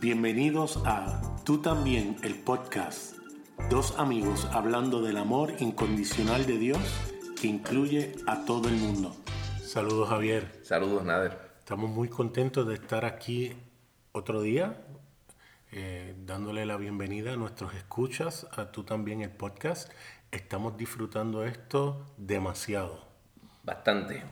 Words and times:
Bienvenidos 0.00 0.80
a 0.86 1.20
Tú 1.44 1.60
también, 1.60 2.16
el 2.22 2.34
podcast. 2.36 3.16
Dos 3.68 3.98
amigos 3.98 4.48
hablando 4.50 5.02
del 5.02 5.18
amor 5.18 5.52
incondicional 5.58 6.46
de 6.46 6.56
Dios 6.56 6.78
que 7.38 7.48
incluye 7.48 8.14
a 8.26 8.46
todo 8.46 8.70
el 8.70 8.76
mundo. 8.76 9.14
Saludos 9.62 10.08
Javier. 10.08 10.58
Saludos 10.62 11.04
Nader. 11.04 11.36
Estamos 11.58 11.90
muy 11.90 12.08
contentos 12.08 12.66
de 12.66 12.76
estar 12.76 13.04
aquí 13.04 13.52
otro 14.12 14.40
día, 14.40 14.82
eh, 15.70 16.14
dándole 16.24 16.64
la 16.64 16.78
bienvenida 16.78 17.34
a 17.34 17.36
nuestros 17.36 17.74
escuchas, 17.74 18.46
a 18.52 18.72
Tú 18.72 18.84
también, 18.84 19.20
el 19.20 19.30
podcast. 19.30 19.92
Estamos 20.30 20.78
disfrutando 20.78 21.44
esto 21.44 22.06
demasiado. 22.16 23.04
Bastante. 23.64 24.24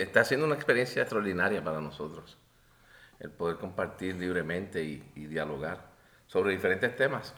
está 0.00 0.24
siendo 0.24 0.46
una 0.46 0.54
experiencia 0.54 1.02
extraordinaria 1.02 1.64
para 1.64 1.80
nosotros 1.80 2.38
el 3.20 3.30
poder 3.30 3.56
compartir 3.56 4.16
libremente 4.16 4.82
y, 4.84 5.26
dialogar 5.26 5.88
sobre 6.26 6.52
diferentes 6.52 6.94
temas. 6.96 7.34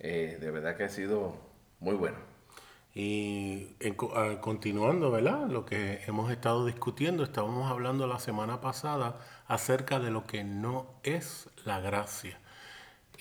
Eh, 0.00 0.38
de 0.40 0.50
verdad 0.50 0.76
que 0.76 0.84
ha 0.84 0.88
sido 0.88 1.36
muy 1.80 1.94
bueno. 1.94 2.16
Y 2.94 3.74
ah, 4.14 4.38
continuando, 4.40 5.10
¿verdad? 5.10 5.48
Lo 5.48 5.66
que 5.66 6.00
hemos 6.06 6.30
estado 6.30 6.64
discutiendo, 6.64 7.24
estábamos 7.24 7.70
hablando 7.70 8.06
la 8.06 8.20
semana 8.20 8.60
pasada 8.60 9.18
acerca 9.48 9.98
de 9.98 10.10
lo 10.10 10.26
que 10.26 10.44
no 10.44 10.86
es 11.02 11.48
la 11.64 11.80
gracia. 11.80 12.38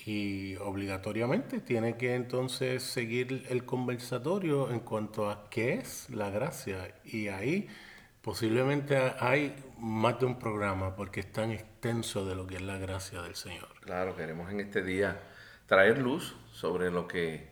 Y 0.05 0.57
obligatoriamente 0.57 1.59
tiene 1.59 1.97
que 1.97 2.13
entonces 2.13 2.83
seguir 2.83 3.45
el 3.49 3.65
conversatorio 3.65 4.69
en 4.69 4.81
cuanto 4.81 5.29
a 5.29 5.49
qué 5.49 5.75
es 5.75 6.09
la 6.09 6.29
gracia. 6.29 6.93
Y 7.03 7.29
ahí 7.29 7.67
Posiblemente 8.23 8.97
hay 9.19 9.53
más 9.77 10.17
de 10.17 10.25
un 10.25 10.39
programa 10.39 10.95
porque 10.95 11.19
es 11.19 11.31
tan 11.33 11.51
extenso 11.51 12.25
de 12.25 12.35
lo 12.35 12.47
que 12.47 12.55
es 12.55 12.61
la 12.61 12.77
gracia 12.77 13.21
del 13.21 13.35
Señor. 13.35 13.67
Claro, 13.81 14.15
queremos 14.15 14.49
en 14.49 14.61
este 14.61 14.81
día 14.81 15.19
traer 15.65 15.97
luz 15.97 16.33
sobre 16.49 16.89
lo 16.89 17.05
que 17.05 17.51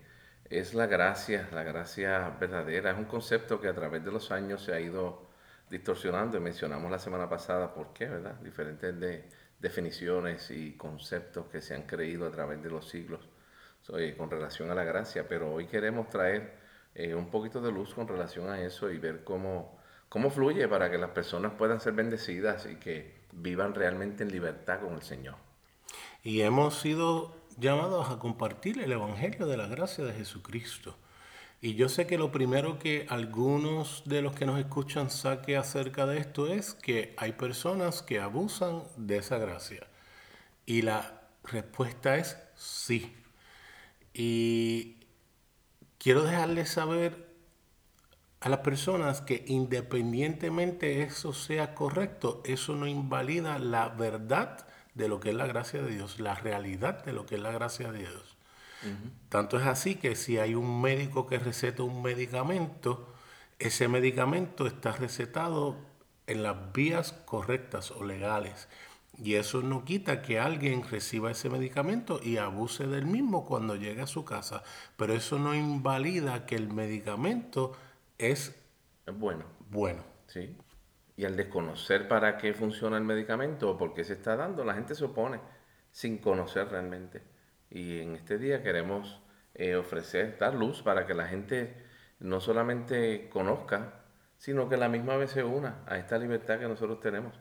es 0.50 0.73
la 0.73 0.88
gracia, 0.88 1.50
la 1.52 1.63
gracia 1.63 2.38
verdadera. 2.39 2.91
Es 2.91 2.97
un 2.97 3.03
concepto 3.03 3.59
que 3.59 3.67
a 3.67 3.73
través 3.73 4.05
de 4.05 4.13
los 4.13 4.31
años 4.31 4.63
se 4.63 4.73
ha 4.73 4.80
ido 4.80 5.30
distorsionando 5.69 6.38
y 6.38 6.39
mencionamos 6.39 6.89
la 6.89 7.00
semana 7.00 7.28
pasada 7.28 7.73
por 7.73 7.91
qué, 7.91 8.08
¿verdad? 8.08 8.35
Diferentes 8.35 8.97
de, 8.97 9.28
definiciones 9.59 10.52
y 10.52 10.78
conceptos 10.78 11.47
que 11.47 11.59
se 11.59 11.75
han 11.75 11.83
creído 11.83 12.25
a 12.25 12.31
través 12.31 12.63
de 12.63 12.69
los 12.69 12.89
siglos 12.89 13.28
con 14.17 14.31
relación 14.31 14.72
a 14.72 14.75
la 14.75 14.85
gracia, 14.85 15.28
pero 15.28 15.52
hoy 15.52 15.66
queremos 15.66 16.08
traer 16.08 16.53
eh, 16.95 17.13
un 17.13 17.30
poquito 17.30 17.59
de 17.59 17.73
luz 17.73 17.94
con 17.94 18.08
relación 18.08 18.50
a 18.50 18.61
eso 18.61 18.89
y 18.89 18.97
ver 19.00 19.25
cómo 19.25 19.80
cómo 20.11 20.29
fluye 20.29 20.67
para 20.67 20.91
que 20.91 20.97
las 20.97 21.11
personas 21.11 21.53
puedan 21.57 21.79
ser 21.79 21.93
bendecidas 21.93 22.65
y 22.65 22.75
que 22.75 23.15
vivan 23.31 23.73
realmente 23.73 24.23
en 24.23 24.31
libertad 24.33 24.81
con 24.81 24.95
el 24.95 25.03
Señor. 25.03 25.35
Y 26.21 26.41
hemos 26.41 26.77
sido 26.77 27.33
llamados 27.57 28.09
a 28.09 28.19
compartir 28.19 28.79
el 28.81 28.91
Evangelio 28.91 29.47
de 29.47 29.55
la 29.55 29.67
gracia 29.67 30.03
de 30.03 30.11
Jesucristo. 30.11 30.97
Y 31.61 31.75
yo 31.75 31.87
sé 31.87 32.07
que 32.07 32.17
lo 32.17 32.29
primero 32.29 32.77
que 32.77 33.05
algunos 33.07 34.03
de 34.05 34.21
los 34.21 34.35
que 34.35 34.45
nos 34.45 34.59
escuchan 34.59 35.09
saque 35.09 35.55
acerca 35.55 36.05
de 36.05 36.17
esto 36.17 36.47
es 36.47 36.73
que 36.73 37.15
hay 37.17 37.31
personas 37.31 38.01
que 38.01 38.19
abusan 38.19 38.83
de 38.97 39.15
esa 39.15 39.37
gracia. 39.37 39.87
Y 40.65 40.81
la 40.81 41.21
respuesta 41.45 42.17
es 42.17 42.37
sí. 42.55 43.15
Y 44.13 44.97
quiero 45.99 46.23
dejarles 46.23 46.69
saber 46.69 47.30
a 48.42 48.50
las 48.50 48.59
personas 48.59 49.22
que 49.22 49.45
independientemente 49.47 51.03
eso 51.03 51.31
sea 51.31 51.75
correcto, 51.75 52.42
eso 52.44 52.75
no 52.75 52.88
invalida 52.88 53.59
la 53.59 53.89
verdad 53.89 54.66
de 54.95 55.08
lo 55.08 55.20
que 55.20 55.30
es 55.30 55.36
la 55.36 55.45
gracia 55.45 55.81
de 55.81 55.92
Dios, 55.92 56.20
la 56.20 56.34
realidad 56.34 57.06
de 57.06 57.14
lo 57.14 57.25
que 57.28 57.36
es 57.36 57.42
la 57.42 57.52
gracia 57.52 57.92
de 57.92 58.00
Dios. 58.00 58.38
Tanto 59.30 59.59
es 59.59 59.67
así 59.67 59.94
que 59.94 60.16
si 60.16 60.39
hay 60.39 60.56
un 60.56 60.81
médico 60.81 61.28
que 61.28 61.38
receta 61.38 61.84
un 61.84 62.01
medicamento, 62.01 63.13
ese 63.59 63.88
medicamento 63.88 64.66
está 64.66 64.91
recetado 64.91 65.78
en 66.25 66.41
las 66.41 66.74
vías 66.74 67.13
correctas 67.25 67.91
o 67.91 68.03
legales. 68.03 68.68
Y 69.24 69.35
eso 69.35 69.62
no 69.62 69.85
quita 69.85 70.24
que 70.24 70.40
alguien 70.40 70.84
reciba 70.90 71.30
ese 71.30 71.47
medicamento 71.47 72.19
y 72.24 72.38
abuse 72.38 72.88
del 72.88 73.06
mismo 73.06 73.46
cuando 73.46 73.75
llegue 73.75 74.01
a 74.01 74.07
su 74.07 74.25
casa. 74.25 74.63
Pero 74.97 75.13
eso 75.13 75.38
no 75.38 75.53
invalida 75.53 76.47
que 76.47 76.56
el 76.56 76.74
medicamento 76.74 77.74
es, 78.21 78.55
bueno. 79.05 79.45
Bueno. 79.69 80.03
Sí. 80.27 80.57
Y 81.15 81.25
al 81.25 81.35
desconocer 81.35 82.07
para 82.07 82.37
qué 82.37 82.53
funciona 82.53 82.97
el 82.97 83.03
medicamento 83.03 83.71
o 83.71 83.77
por 83.77 83.93
qué 83.93 84.03
se 84.03 84.13
está 84.13 84.35
dando, 84.35 84.63
la 84.63 84.73
gente 84.73 84.95
se 84.95 85.05
opone 85.05 85.39
sin 85.91 86.17
conocer 86.19 86.69
realmente. 86.69 87.21
Y 87.69 87.99
en 87.99 88.15
este 88.15 88.37
día 88.37 88.63
queremos 88.63 89.21
eh, 89.53 89.75
ofrecer, 89.75 90.37
dar 90.39 90.55
luz 90.55 90.81
para 90.81 91.05
que 91.05 91.13
la 91.13 91.27
gente 91.27 91.75
no 92.19 92.39
solamente 92.39 93.29
conozca, 93.29 94.03
sino 94.38 94.69
que 94.69 94.77
la 94.77 94.89
misma 94.89 95.17
vez 95.17 95.31
se 95.31 95.43
una 95.43 95.83
a 95.85 95.97
esta 95.97 96.17
libertad 96.17 96.59
que 96.59 96.67
nosotros 96.67 96.99
tenemos. 96.99 97.38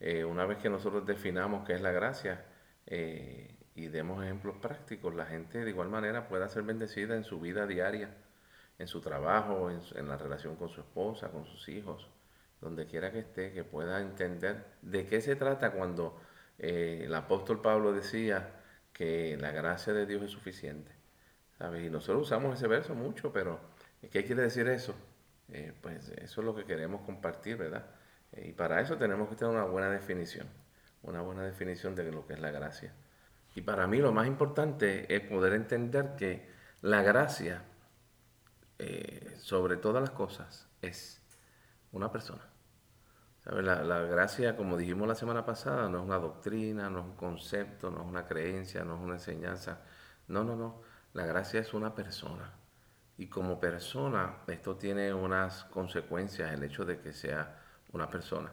Eh, 0.00 0.24
una 0.24 0.46
vez 0.46 0.58
que 0.58 0.70
nosotros 0.70 1.04
definamos 1.06 1.66
qué 1.66 1.74
es 1.74 1.82
la 1.82 1.92
gracia 1.92 2.46
eh, 2.86 3.58
y 3.74 3.88
demos 3.88 4.24
ejemplos 4.24 4.56
prácticos, 4.56 5.14
la 5.14 5.26
gente 5.26 5.62
de 5.64 5.70
igual 5.70 5.90
manera 5.90 6.26
pueda 6.28 6.48
ser 6.48 6.62
bendecida 6.62 7.16
en 7.16 7.24
su 7.24 7.38
vida 7.38 7.66
diaria 7.66 8.16
en 8.80 8.88
su 8.88 9.00
trabajo, 9.02 9.70
en, 9.70 10.08
la 10.08 10.16
relación 10.16 10.56
con 10.56 10.70
su 10.70 10.80
esposa, 10.80 11.28
con 11.28 11.44
sus 11.44 11.68
hijos, 11.68 12.08
donde 12.62 12.86
quiera 12.86 13.12
que 13.12 13.18
esté, 13.18 13.52
que 13.52 13.62
pueda 13.62 14.00
entender 14.00 14.64
de 14.80 15.06
qué 15.06 15.20
se 15.20 15.36
trata 15.36 15.72
cuando 15.72 16.18
eh, 16.58 17.02
el 17.04 17.14
apóstol 17.14 17.60
Pablo 17.60 17.92
decía 17.92 18.54
que 18.94 19.36
la 19.38 19.50
gracia 19.50 19.92
de 19.92 20.06
Dios 20.06 20.22
es 20.22 20.30
suficiente. 20.30 20.92
¿sabes? 21.58 21.84
Y 21.84 21.90
nosotros 21.90 22.22
usamos 22.22 22.54
ese 22.54 22.68
verso 22.68 22.94
mucho, 22.94 23.30
pero 23.34 23.60
¿qué 24.10 24.24
quiere 24.24 24.42
decir 24.42 24.66
eso? 24.68 24.94
Eh, 25.52 25.74
pues 25.82 26.08
eso 26.08 26.40
es 26.40 26.44
lo 26.46 26.54
que 26.54 26.64
queremos 26.64 27.02
compartir, 27.02 27.58
¿verdad? 27.58 27.84
Eh, 28.32 28.48
y 28.48 28.52
para 28.52 28.80
eso 28.80 28.96
tenemos 28.96 29.28
que 29.28 29.36
tener 29.36 29.52
una 29.52 29.64
buena 29.64 29.90
definición, 29.90 30.46
una 31.02 31.20
buena 31.20 31.42
definición 31.42 31.94
de 31.94 32.10
lo 32.10 32.26
que 32.26 32.32
es 32.32 32.40
la 32.40 32.50
gracia. 32.50 32.94
Y 33.54 33.60
para 33.60 33.86
mí 33.86 33.98
lo 33.98 34.12
más 34.12 34.26
importante 34.26 35.14
es 35.14 35.20
poder 35.20 35.52
entender 35.52 36.14
que 36.16 36.48
la 36.80 37.02
gracia 37.02 37.62
eh, 38.82 39.36
sobre 39.38 39.76
todas 39.76 40.00
las 40.00 40.10
cosas 40.10 40.66
es 40.80 41.20
una 41.92 42.10
persona. 42.10 42.40
La, 43.44 43.82
la, 43.82 44.00
gracia, 44.00 44.56
como 44.56 44.78
dijimos 44.78 45.06
la 45.06 45.14
semana 45.14 45.44
pasada, 45.44 45.86
no 45.90 45.98
es 45.98 46.04
una 46.04 46.18
doctrina, 46.18 46.88
no 46.88 47.00
es 47.00 47.04
un 47.04 47.16
concepto, 47.16 47.90
no 47.90 48.00
es 48.00 48.06
una 48.06 48.26
creencia, 48.26 48.82
no 48.82 48.94
es 48.94 49.02
una 49.02 49.14
enseñanza. 49.14 49.82
No, 50.28 50.44
no, 50.44 50.56
no. 50.56 50.80
La 51.12 51.26
gracia 51.26 51.60
es 51.60 51.74
una 51.74 51.94
persona. 51.94 52.54
Y 53.18 53.26
como 53.26 53.60
persona, 53.60 54.38
esto 54.46 54.76
tiene 54.76 55.12
unas 55.12 55.64
consecuencias, 55.64 56.50
el 56.50 56.62
hecho 56.62 56.86
de 56.86 57.00
que 57.00 57.12
sea 57.12 57.60
una 57.92 58.08
persona. 58.08 58.50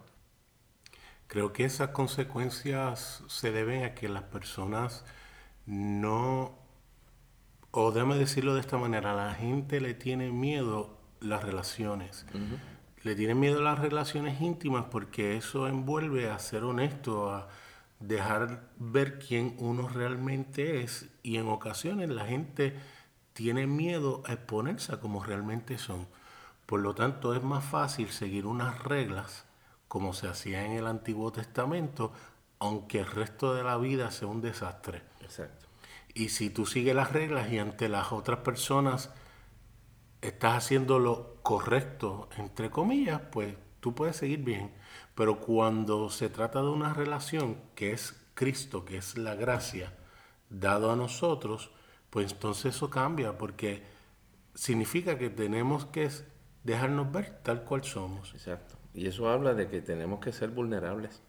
Creo 1.27 1.53
que 1.53 1.63
esas 1.63 1.91
consecuencias 1.91 3.23
se 3.27 3.53
deben 3.53 3.85
a 3.85 3.95
que 3.95 4.09
las 4.09 4.23
personas 4.23 5.05
no 5.65 6.66
o 7.79 7.91
déjame 7.91 8.15
decirlo 8.15 8.55
de 8.55 8.61
esta 8.61 8.79
manera, 8.79 9.13
la 9.13 9.35
gente 9.35 9.79
le 9.79 9.93
tiene 9.93 10.31
miedo 10.31 10.97
las 11.19 11.43
relaciones. 11.43 12.25
Le 13.03 13.13
tiene 13.13 13.35
miedo 13.35 13.61
las 13.61 13.77
relaciones 13.77 14.41
íntimas 14.41 14.85
porque 14.89 15.37
eso 15.37 15.67
envuelve 15.67 16.27
a 16.27 16.39
ser 16.39 16.63
honesto, 16.63 17.31
a 17.31 17.49
dejar 17.99 18.63
ver 18.79 19.19
quién 19.19 19.55
uno 19.59 19.87
realmente 19.89 20.81
es 20.81 21.07
y 21.21 21.37
en 21.37 21.47
ocasiones 21.49 22.09
la 22.09 22.25
gente 22.25 22.75
tiene 23.33 23.67
miedo 23.67 24.23
a 24.25 24.33
exponerse 24.33 24.95
a 24.95 24.99
como 24.99 25.23
realmente 25.23 25.77
son. 25.77 26.07
Por 26.65 26.79
lo 26.79 26.95
tanto, 26.95 27.35
es 27.35 27.43
más 27.43 27.63
fácil 27.63 28.09
seguir 28.09 28.47
unas 28.47 28.81
reglas 28.81 29.45
como 29.87 30.13
se 30.13 30.27
hacía 30.27 30.65
en 30.65 30.71
el 30.71 30.87
Antiguo 30.87 31.31
Testamento, 31.31 32.11
aunque 32.57 33.01
el 33.01 33.05
resto 33.05 33.53
de 33.53 33.63
la 33.63 33.77
vida 33.77 34.09
sea 34.09 34.29
un 34.29 34.41
desastre. 34.41 35.03
Exacto. 35.21 35.66
Y 36.17 36.29
si 36.29 36.49
tú 36.49 36.65
sigues 36.65 36.95
las 36.95 37.13
reglas 37.13 37.51
y 37.51 37.59
ante 37.59 37.89
las 37.89 38.11
otras 38.11 38.39
personas 38.39 39.11
estás 40.21 40.55
haciendo 40.55 40.97
lo 40.97 41.35
correcto, 41.43 42.27
entre 42.37 42.71
comillas, 42.71 43.21
pues 43.31 43.55
tú 43.81 43.93
puedes 43.93 44.15
seguir 44.15 44.39
bien. 44.39 44.71
Pero 45.13 45.39
cuando 45.39 46.09
se 46.09 46.29
trata 46.29 46.63
de 46.63 46.69
una 46.69 46.91
relación 46.91 47.61
que 47.75 47.91
es 47.91 48.19
Cristo, 48.33 48.83
que 48.83 48.97
es 48.97 49.15
la 49.15 49.35
gracia 49.35 49.93
dado 50.49 50.91
a 50.91 50.95
nosotros, 50.95 51.69
pues 52.09 52.31
entonces 52.31 52.75
eso 52.75 52.89
cambia 52.89 53.37
porque 53.37 53.83
significa 54.55 55.19
que 55.19 55.29
tenemos 55.29 55.85
que 55.85 56.09
dejarnos 56.63 57.11
ver 57.11 57.43
tal 57.43 57.63
cual 57.63 57.83
somos. 57.83 58.33
Exacto. 58.33 58.75
Y 58.95 59.05
eso 59.05 59.29
habla 59.29 59.53
de 59.53 59.69
que 59.69 59.83
tenemos 59.83 60.19
que 60.19 60.33
ser 60.33 60.49
vulnerables. 60.49 61.21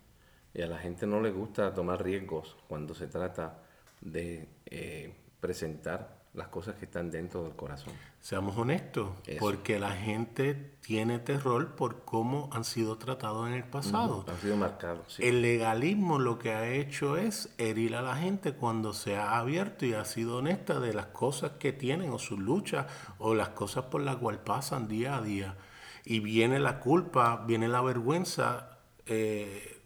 Y 0.55 0.63
a 0.63 0.67
la 0.67 0.79
gente 0.79 1.07
no 1.07 1.21
le 1.21 1.31
gusta 1.31 1.75
tomar 1.75 2.03
riesgos 2.03 2.57
cuando 2.69 2.95
se 2.95 3.07
trata 3.07 3.68
de 4.01 4.49
eh, 4.67 5.15
presentar 5.41 6.19
las 6.35 6.49
cosas 6.49 6.77
que 6.77 6.85
están 6.85 7.11
dentro 7.11 7.43
del 7.43 7.55
corazón. 7.55 7.93
Seamos 8.21 8.57
honestos, 8.57 9.11
porque 9.39 9.79
la 9.79 9.93
gente 9.93 10.55
tiene 10.81 11.19
terror 11.19 11.75
por 11.75 12.05
cómo 12.05 12.49
han 12.53 12.65
sido 12.65 12.97
tratados 12.97 13.49
en 13.49 13.55
el 13.55 13.65
pasado. 13.65 14.25
han 14.29 14.39
sido 14.39 14.57
marcados. 14.57 15.19
El 15.19 15.43
legalismo 15.43 16.19
lo 16.19 16.39
que 16.39 16.53
ha 16.53 16.69
hecho 16.69 17.17
es 17.17 17.53
herir 17.59 17.97
a 17.97 18.03
la 18.03 18.17
gente 18.17 18.53
cuando 18.53 18.93
se 18.93 19.17
ha 19.17 19.39
abierto 19.39 19.87
y 19.87 19.95
ha 19.95 20.05
sido 20.05 20.39
honesta 20.39 20.81
de 20.81 20.95
las 20.95 21.07
cosas 21.07 21.53
que 21.59 21.73
tienen 21.73 22.11
o 22.11 22.19
sus 22.19 22.39
luchas 22.39 22.87
o 23.19 23.35
las 23.35 23.51
cosas 23.51 23.85
por 23.85 24.03
las 24.03 24.17
cuales 24.17 24.41
pasan 24.45 24.89
día 24.89 25.17
a 25.17 25.23
día. 25.23 25.57
Y 26.05 26.21
viene 26.21 26.59
la 26.59 26.81
culpa, 26.81 27.45
viene 27.47 27.69
la 27.69 27.83
vergüenza 27.83 28.79
eh, 29.07 29.83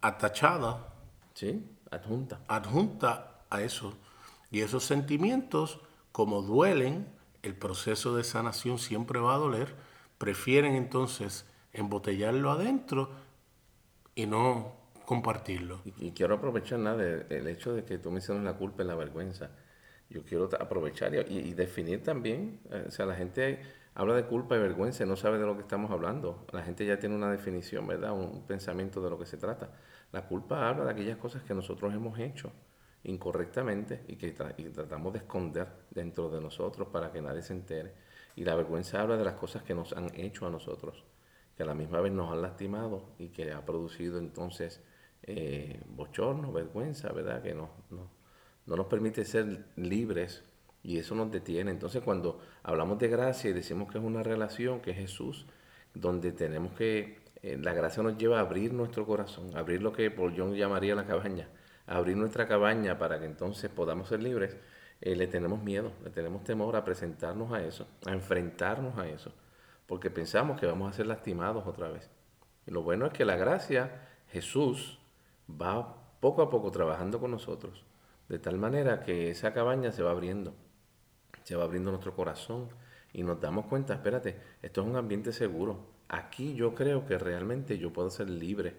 atachada. 0.00 0.94
Sí, 1.34 1.64
adjunta. 1.90 2.40
Adjunta 2.48 3.42
a 3.50 3.62
eso. 3.62 3.94
Y 4.50 4.60
esos 4.60 4.84
sentimientos, 4.84 5.80
como 6.12 6.42
duelen, 6.42 7.06
el 7.42 7.54
proceso 7.54 8.16
de 8.16 8.24
sanación 8.24 8.78
siempre 8.78 9.20
va 9.20 9.34
a 9.34 9.38
doler, 9.38 9.74
prefieren 10.18 10.74
entonces 10.74 11.46
embotellarlo 11.72 12.50
adentro 12.50 13.10
y 14.14 14.26
no 14.26 14.72
compartirlo. 15.04 15.80
Y, 15.98 16.10
quiero 16.10 16.34
aprovechar 16.34 16.78
nada 16.80 17.02
el 17.02 17.46
hecho 17.46 17.72
de 17.72 17.84
que 17.84 17.98
tú 17.98 18.10
mencionas 18.10 18.44
la 18.44 18.54
culpa 18.54 18.82
y 18.82 18.86
la 18.86 18.94
vergüenza. 18.94 19.50
Yo 20.10 20.24
quiero 20.24 20.48
aprovechar 20.58 21.14
y, 21.14 21.52
definir 21.54 22.02
también, 22.02 22.60
eh, 22.70 22.84
o 22.88 22.90
sea, 22.90 23.06
la 23.06 23.14
gente 23.14 23.62
habla 23.94 24.14
de 24.14 24.24
culpa 24.24 24.56
y 24.56 24.58
vergüenza 24.58 25.04
y 25.04 25.06
no 25.06 25.16
sabe 25.16 25.38
de 25.38 25.46
lo 25.46 25.54
que 25.54 25.62
estamos 25.62 25.90
hablando. 25.90 26.46
La 26.52 26.62
gente 26.62 26.84
ya 26.86 26.98
tiene 26.98 27.14
una 27.14 27.30
definición, 27.30 27.86
¿verdad? 27.86 28.12
Un 28.12 28.42
pensamiento 28.46 29.02
de 29.02 29.10
lo 29.10 29.18
que 29.18 29.26
se 29.26 29.36
trata. 29.36 29.70
La 30.12 30.26
culpa 30.26 30.68
habla 30.68 30.84
de 30.84 30.92
aquellas 30.92 31.18
cosas 31.18 31.42
que 31.42 31.54
nosotros 31.54 31.92
hemos 31.94 32.18
hecho 32.18 32.52
incorrectamente 33.04 34.04
y 34.08 34.16
que 34.16 34.32
tratamos 34.32 35.12
de 35.12 35.20
esconder 35.20 35.68
dentro 35.90 36.28
de 36.30 36.40
nosotros 36.40 36.88
para 36.88 37.12
que 37.12 37.22
nadie 37.22 37.42
se 37.42 37.52
entere. 37.52 37.94
Y 38.36 38.44
la 38.44 38.54
vergüenza 38.54 39.00
habla 39.00 39.16
de 39.16 39.24
las 39.24 39.34
cosas 39.34 39.62
que 39.62 39.74
nos 39.74 39.92
han 39.92 40.10
hecho 40.14 40.46
a 40.46 40.50
nosotros, 40.50 41.04
que 41.56 41.62
a 41.62 41.66
la 41.66 41.74
misma 41.74 42.00
vez 42.00 42.12
nos 42.12 42.32
han 42.32 42.42
lastimado 42.42 43.14
y 43.18 43.28
que 43.28 43.52
ha 43.52 43.64
producido 43.64 44.18
entonces 44.18 44.82
eh, 45.22 45.80
bochorno, 45.88 46.52
vergüenza, 46.52 47.12
¿verdad? 47.12 47.42
Que 47.42 47.54
no, 47.54 47.70
no, 47.90 48.10
no 48.66 48.76
nos 48.76 48.86
permite 48.86 49.24
ser 49.24 49.66
libres 49.76 50.44
y 50.82 50.98
eso 50.98 51.14
nos 51.14 51.30
detiene. 51.30 51.70
Entonces 51.70 52.02
cuando 52.02 52.40
hablamos 52.62 52.98
de 52.98 53.08
gracia 53.08 53.50
y 53.50 53.52
decimos 53.52 53.90
que 53.90 53.98
es 53.98 54.04
una 54.04 54.22
relación, 54.22 54.80
que 54.80 54.92
es 54.92 54.96
Jesús, 54.96 55.46
donde 55.94 56.32
tenemos 56.32 56.72
que, 56.74 57.18
la 57.42 57.72
gracia 57.72 58.02
nos 58.02 58.18
lleva 58.18 58.38
a 58.38 58.40
abrir 58.40 58.72
nuestro 58.72 59.06
corazón, 59.06 59.56
abrir 59.56 59.82
lo 59.82 59.92
que 59.92 60.10
por 60.10 60.36
John 60.36 60.54
llamaría 60.54 60.94
la 60.94 61.06
cabaña, 61.06 61.48
abrir 61.86 62.16
nuestra 62.16 62.48
cabaña 62.48 62.98
para 62.98 63.18
que 63.18 63.26
entonces 63.26 63.70
podamos 63.70 64.08
ser 64.08 64.22
libres, 64.22 64.56
eh, 65.00 65.14
le 65.14 65.26
tenemos 65.28 65.62
miedo, 65.62 65.92
le 66.02 66.10
tenemos 66.10 66.42
temor 66.44 66.74
a 66.74 66.84
presentarnos 66.84 67.52
a 67.52 67.62
eso, 67.62 67.86
a 68.06 68.12
enfrentarnos 68.12 68.98
a 68.98 69.08
eso, 69.08 69.32
porque 69.86 70.10
pensamos 70.10 70.58
que 70.58 70.66
vamos 70.66 70.90
a 70.90 70.96
ser 70.96 71.06
lastimados 71.06 71.66
otra 71.66 71.88
vez. 71.88 72.10
Y 72.66 72.72
lo 72.72 72.82
bueno 72.82 73.06
es 73.06 73.12
que 73.12 73.24
la 73.24 73.36
gracia, 73.36 74.08
Jesús, 74.28 74.98
va 75.48 75.96
poco 76.20 76.42
a 76.42 76.50
poco 76.50 76.70
trabajando 76.70 77.20
con 77.20 77.30
nosotros, 77.30 77.84
de 78.28 78.38
tal 78.38 78.58
manera 78.58 79.00
que 79.04 79.30
esa 79.30 79.54
cabaña 79.54 79.92
se 79.92 80.02
va 80.02 80.10
abriendo, 80.10 80.54
se 81.44 81.56
va 81.56 81.64
abriendo 81.64 81.90
nuestro 81.90 82.14
corazón 82.14 82.68
y 83.12 83.22
nos 83.22 83.40
damos 83.40 83.66
cuenta, 83.66 83.94
espérate, 83.94 84.38
esto 84.60 84.82
es 84.82 84.86
un 84.86 84.96
ambiente 84.96 85.32
seguro. 85.32 85.97
Aquí 86.08 86.54
yo 86.54 86.74
creo 86.74 87.06
que 87.06 87.18
realmente 87.18 87.78
yo 87.78 87.92
puedo 87.92 88.10
ser 88.10 88.30
libre 88.30 88.76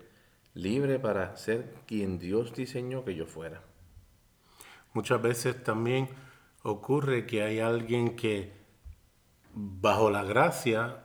libre 0.53 0.99
para 0.99 1.35
ser 1.37 1.73
quien 1.85 2.19
Dios 2.19 2.53
diseñó 2.53 3.03
que 3.05 3.15
yo 3.15 3.25
fuera. 3.25 3.61
Muchas 4.93 5.21
veces 5.21 5.63
también 5.63 6.09
ocurre 6.63 7.25
que 7.25 7.43
hay 7.43 7.59
alguien 7.59 8.15
que 8.15 8.51
bajo 9.53 10.09
la 10.09 10.23
gracia 10.23 11.03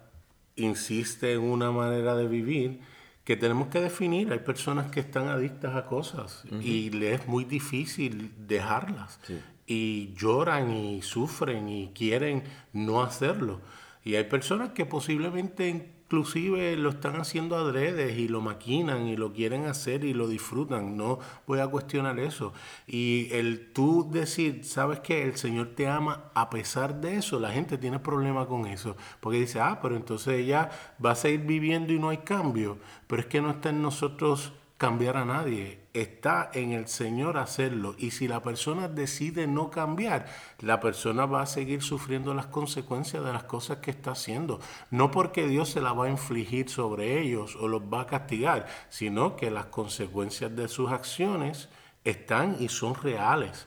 insiste 0.57 1.35
en 1.35 1.43
una 1.43 1.71
manera 1.71 2.15
de 2.17 2.29
vivir 2.29 2.81
que 3.25 3.37
tenemos 3.37 3.69
que 3.69 3.81
definir. 3.81 4.33
Hay 4.33 4.41
personas 4.41 4.91
que 4.91 5.01
están 5.01 5.29
adictas 5.29 5.77
a 5.77 5.87
cosas 5.87 6.45
y 6.61 6.91
les 6.91 7.21
es 7.21 7.29
muy 7.29 7.45
difícil 7.45 8.33
dejarlas. 8.47 9.21
Y 9.67 10.13
lloran 10.15 10.71
y 10.73 11.03
sufren 11.03 11.69
y 11.69 11.93
quieren 11.95 12.45
no 12.73 13.03
hacerlo. 13.03 13.61
Y 14.03 14.17
hay 14.17 14.25
personas 14.25 14.71
que 14.71 14.85
posiblemente 14.85 15.94
inclusive 16.05 16.77
lo 16.77 16.91
están 16.91 17.17
haciendo 17.17 17.57
adredes 17.57 18.19
y 18.19 18.29
lo 18.29 18.41
maquinan 18.41 19.09
y 19.09 19.17
lo 19.17 19.33
quieren 19.33 19.65
hacer 19.65 20.05
y 20.05 20.13
lo 20.13 20.29
disfrutan. 20.29 20.97
No 20.97 21.19
voy 21.47 21.61
a 21.61 21.67
cuestionar 21.67 22.19
eso. 22.19 22.53
Y 22.87 23.29
el 23.33 23.73
tú 23.73 24.09
decir, 24.13 24.65
sabes 24.65 25.01
que 25.01 25.23
el 25.23 25.37
Señor 25.37 25.73
te 25.75 25.89
ama 25.89 26.31
a 26.35 26.51
pesar 26.51 27.01
de 27.01 27.17
eso, 27.17 27.41
la 27.41 27.51
gente 27.51 27.79
tiene 27.79 27.99
problema 27.99 28.47
con 28.47 28.67
eso. 28.67 28.97
Porque 29.21 29.41
dice, 29.41 29.61
ah, 29.61 29.81
pero 29.83 29.97
entonces 29.97 30.39
ella 30.39 30.71
va 31.05 31.13
a 31.13 31.17
seguir 31.17 31.41
viviendo 31.41 31.93
y 31.93 31.99
no 31.99 32.11
hay 32.11 32.19
cambio. 32.19 32.79
Pero 33.07 33.23
es 33.23 33.27
que 33.27 33.41
no 33.41 33.51
está 33.51 33.71
en 33.71 33.83
nosotros 33.83 34.53
cambiar 34.85 35.17
a 35.17 35.25
nadie, 35.25 35.79
está 35.95 36.51
en 36.53 36.73
el 36.73 36.89
Señor 36.89 37.39
hacerlo. 37.39 37.95
Y 37.97 38.11
si 38.11 38.29
la 38.29 38.43
persona 38.43 38.87
decide 38.87 39.47
no 39.47 39.71
cambiar, 39.71 40.27
la 40.61 40.79
persona 40.79 41.25
va 41.25 41.41
a 41.41 41.47
seguir 41.47 41.83
sufriendo 41.83 42.35
las 42.35 42.49
consecuencias 42.49 43.25
de 43.25 43.33
las 43.33 43.45
cosas 43.45 43.79
que 43.79 43.91
está 43.91 44.11
haciendo. 44.11 44.61
No 44.91 45.11
porque 45.11 45.47
Dios 45.47 45.71
se 45.71 45.81
la 45.81 45.95
va 45.95 46.05
a 46.05 46.11
infligir 46.11 46.69
sobre 46.69 47.19
ellos 47.19 47.57
o 47.57 47.67
los 47.67 47.81
va 47.81 48.03
a 48.03 48.07
castigar, 48.07 48.67
sino 48.91 49.37
que 49.37 49.51
las 49.51 49.65
consecuencias 49.67 50.55
de 50.55 50.69
sus 50.69 50.93
acciones 50.93 51.71
están 52.05 52.59
y 52.61 52.69
son 52.69 52.95
reales. 52.95 53.67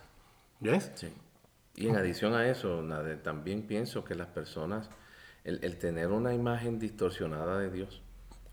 ¿Ves? 0.60 0.92
Y 1.76 1.88
en 1.88 1.96
adición 1.96 2.36
a 2.36 2.48
eso, 2.48 2.88
también 3.24 3.64
pienso 3.64 4.04
que 4.04 4.14
las 4.14 4.28
personas, 4.28 4.92
el, 5.44 5.80
tener 5.80 6.10
una 6.10 6.36
imagen 6.36 6.78
distorsionada 6.78 7.58
de 7.58 7.72
Dios, 7.72 8.04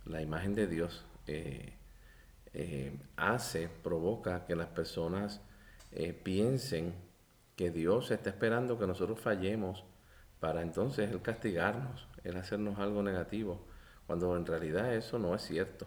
la 0.06 0.22
imagen 0.22 0.54
de 0.54 0.66
Dios, 0.66 1.04
eh, 1.26 1.74
eh, 2.54 2.96
hace, 3.16 3.68
provoca 3.68 4.46
que 4.46 4.54
las 4.54 4.68
personas 4.68 5.40
eh, 5.92 6.12
piensen 6.12 6.94
que 7.56 7.70
Dios 7.70 8.10
está 8.10 8.30
esperando 8.30 8.78
que 8.78 8.86
nosotros 8.86 9.20
fallemos 9.20 9.84
para 10.40 10.62
entonces 10.62 11.10
Él 11.10 11.20
castigarnos, 11.20 12.06
Él 12.22 12.36
hacernos 12.36 12.78
algo 12.78 13.02
negativo, 13.02 13.60
cuando 14.06 14.36
en 14.36 14.46
realidad 14.46 14.94
eso 14.94 15.18
no 15.18 15.34
es 15.34 15.42
cierto. 15.42 15.86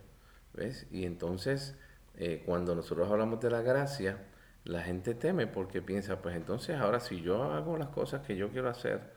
¿ves? 0.54 0.88
Y 0.92 1.06
entonces, 1.06 1.76
eh, 2.16 2.44
cuando 2.46 2.76
nosotros 2.76 3.10
hablamos 3.10 3.40
de 3.40 3.50
la 3.50 3.62
gracia, 3.62 4.18
la 4.66 4.82
gente 4.82 5.14
teme 5.16 5.48
porque 5.48 5.82
piensa, 5.82 6.22
pues 6.22 6.36
entonces 6.36 6.78
ahora 6.78 7.00
si 7.00 7.22
yo 7.22 7.44
hago 7.44 7.78
las 7.78 7.90
cosas 7.90 8.26
que 8.26 8.36
yo 8.36 8.50
quiero 8.50 8.70
hacer, 8.70 9.17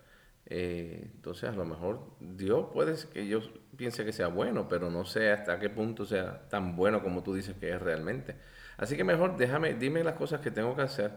entonces 0.50 1.48
a 1.48 1.52
lo 1.52 1.64
mejor 1.64 2.00
Dios 2.18 2.66
puede 2.72 2.96
que 3.12 3.26
yo 3.28 3.40
piense 3.76 4.04
que 4.04 4.12
sea 4.12 4.26
bueno, 4.26 4.68
pero 4.68 4.90
no 4.90 5.04
sé 5.04 5.30
hasta 5.30 5.60
qué 5.60 5.70
punto 5.70 6.04
sea 6.04 6.48
tan 6.48 6.74
bueno 6.74 7.02
como 7.02 7.22
tú 7.22 7.34
dices 7.34 7.54
que 7.58 7.70
es 7.70 7.80
realmente. 7.80 8.34
Así 8.76 8.96
que 8.96 9.04
mejor 9.04 9.36
déjame, 9.36 9.74
dime 9.74 10.02
las 10.02 10.14
cosas 10.14 10.40
que 10.40 10.50
tengo 10.50 10.74
que 10.74 10.82
hacer, 10.82 11.12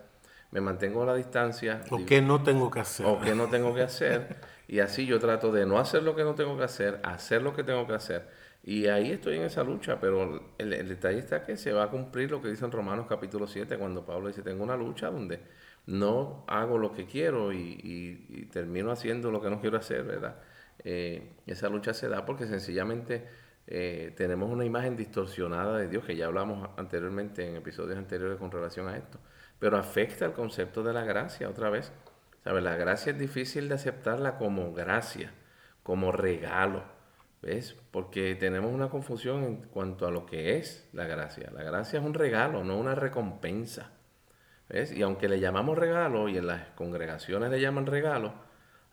me 0.51 0.61
mantengo 0.61 1.01
a 1.01 1.07
la 1.07 1.15
distancia. 1.15 1.81
O 1.89 2.05
qué 2.05 2.21
no 2.21 2.43
tengo 2.43 2.69
que 2.69 2.81
hacer. 2.81 3.05
O 3.07 3.19
qué 3.19 3.33
no 3.33 3.47
tengo 3.47 3.73
que 3.73 3.81
hacer. 3.81 4.35
y 4.67 4.79
así 4.79 5.07
yo 5.07 5.19
trato 5.19 5.51
de 5.51 5.65
no 5.65 5.79
hacer 5.79 6.03
lo 6.03 6.15
que 6.15 6.23
no 6.23 6.35
tengo 6.35 6.55
que 6.55 6.63
hacer, 6.63 6.99
hacer 7.03 7.41
lo 7.41 7.55
que 7.55 7.63
tengo 7.63 7.87
que 7.87 7.93
hacer. 7.93 8.29
Y 8.63 8.87
ahí 8.87 9.11
estoy 9.11 9.37
en 9.37 9.43
esa 9.43 9.63
lucha, 9.63 9.99
pero 9.99 10.53
el, 10.57 10.69
detalle 10.87 11.19
está 11.19 11.43
que 11.43 11.57
se 11.57 11.73
va 11.73 11.83
a 11.83 11.89
cumplir 11.89 12.31
lo 12.31 12.41
que 12.41 12.49
dice 12.49 12.63
en 12.63 12.71
Romanos 12.71 13.07
capítulo 13.09 13.47
7, 13.47 13.77
cuando 13.77 14.05
Pablo 14.05 14.27
dice, 14.27 14.41
tengo 14.41 14.63
una 14.63 14.77
lucha 14.77 15.09
donde 15.09 15.41
no 15.85 16.43
hago 16.47 16.77
lo 16.77 16.93
que 16.93 17.05
quiero 17.05 17.51
y, 17.53 18.49
termino 18.51 18.91
haciendo 18.91 19.31
lo 19.31 19.41
que 19.41 19.49
no 19.49 19.59
quiero 19.59 19.77
hacer, 19.77 20.03
¿verdad? 20.03 20.35
Eh, 20.83 21.31
esa 21.47 21.69
lucha 21.69 21.93
se 21.93 22.09
da 22.09 22.25
porque 22.25 22.45
sencillamente 22.45 23.27
eh, 23.67 24.13
tenemos 24.17 24.49
una 24.49 24.65
imagen 24.65 24.97
distorsionada 24.97 25.77
de 25.77 25.87
Dios, 25.87 26.05
que 26.05 26.15
ya 26.15 26.25
hablamos 26.25 26.69
anteriormente 26.77 27.47
en 27.47 27.55
episodios 27.55 27.97
anteriores 27.97 28.37
con 28.37 28.51
relación 28.51 28.87
a 28.87 28.97
esto, 28.97 29.19
pero 29.59 29.77
afecta 29.77 30.25
el 30.25 30.33
concepto 30.33 30.83
de 30.83 30.93
la 30.93 31.03
gracia 31.03 31.49
otra 31.49 31.69
vez. 31.69 31.91
¿Sabes? 32.43 32.61
La 32.61 32.75
gracia 32.75 33.13
es 33.13 33.19
difícil 33.19 33.69
de 33.69 33.75
aceptarla 33.75 34.37
como 34.37 34.73
gracia, 34.73 35.31
como 35.81 36.11
regalo, 36.11 36.83
¿ves? 37.41 37.73
Porque 37.91 38.35
tenemos 38.35 38.73
una 38.73 38.89
confusión 38.89 39.43
en 39.45 39.55
cuanto 39.63 40.05
a 40.05 40.11
lo 40.11 40.25
que 40.25 40.57
es 40.57 40.89
la 40.91 41.05
gracia. 41.07 41.51
La 41.53 41.63
gracia 41.63 41.99
es 41.99 42.05
un 42.05 42.13
regalo, 42.13 42.65
no 42.65 42.77
una 42.77 42.95
recompensa. 42.95 43.92
¿Ves? 44.73 44.91
Y 44.91 45.03
aunque 45.03 45.29
le 45.29 45.39
llamamos 45.39 45.77
regalo 45.77 46.27
y 46.29 46.37
en 46.39 46.47
las 46.47 46.69
congregaciones 46.69 47.51
le 47.51 47.61
llaman 47.61 47.85
regalo, 47.85 48.33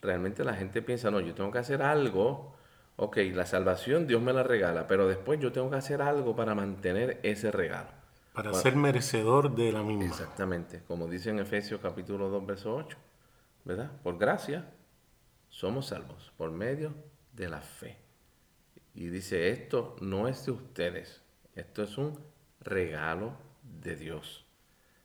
realmente 0.02 0.44
la 0.44 0.52
gente 0.52 0.82
piensa, 0.82 1.10
no, 1.10 1.20
yo 1.20 1.34
tengo 1.34 1.50
que 1.50 1.58
hacer 1.58 1.80
algo, 1.80 2.54
ok, 2.96 3.16
la 3.32 3.46
salvación 3.46 4.06
Dios 4.06 4.20
me 4.20 4.34
la 4.34 4.42
regala, 4.42 4.87
pero 4.87 5.08
después 5.08 5.40
yo 5.40 5.52
tengo 5.52 5.70
que 5.70 5.76
hacer 5.76 6.02
algo 6.02 6.37
para 6.37 6.54
mantener 6.54 7.18
ese 7.22 7.50
regalo. 7.50 7.88
Para 8.34 8.52
ser 8.52 8.76
merecedor 8.76 9.54
de 9.54 9.72
la 9.72 9.82
misma. 9.82 10.04
Exactamente, 10.04 10.82
como 10.87 11.08
dice 11.08 11.30
en 11.30 11.38
Efesios 11.38 11.80
capítulo 11.80 12.28
2, 12.28 12.46
verso 12.46 12.75
8, 12.75 12.99
¿verdad? 13.64 13.90
Por 14.02 14.18
gracia 14.18 14.66
somos 15.49 15.87
salvos, 15.87 16.30
por 16.37 16.50
medio 16.50 16.92
de 17.32 17.49
la 17.49 17.62
fe. 17.62 17.96
Y 18.92 19.06
dice, 19.06 19.49
esto 19.49 19.96
no 20.02 20.28
es 20.28 20.44
de 20.44 20.52
ustedes, 20.52 21.22
esto 21.54 21.82
es 21.82 21.96
un 21.96 22.20
regalo 22.60 23.32
de 23.62 23.96
Dios. 23.96 24.44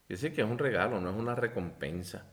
Dice 0.08 0.34
que 0.34 0.42
es 0.42 0.48
un 0.48 0.58
regalo, 0.58 1.02
no 1.02 1.10
es 1.10 1.16
una 1.16 1.36
recompensa. 1.36 2.26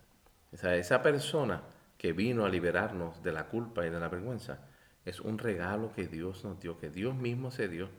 O 0.51 0.57
sea, 0.57 0.75
esa 0.75 1.01
persona 1.01 1.63
que 1.97 2.13
vino 2.13 2.45
a 2.45 2.49
liberarnos 2.49 3.23
de 3.23 3.31
la 3.31 3.47
culpa 3.47 3.85
y 3.85 3.89
de 3.89 3.99
la 3.99 4.09
vergüenza 4.09 4.59
es 5.05 5.19
un 5.19 5.37
regalo 5.37 5.91
que 5.91 6.07
Dios 6.07 6.43
nos 6.43 6.59
dio, 6.59 6.77
que 6.77 6.89
Dios 6.89 7.15
mismo 7.15 7.51
se 7.51 7.67
dio 7.67 7.89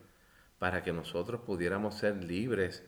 para 0.59 0.83
que 0.83 0.93
nosotros 0.93 1.41
pudiéramos 1.41 1.95
ser 1.95 2.23
libres 2.23 2.83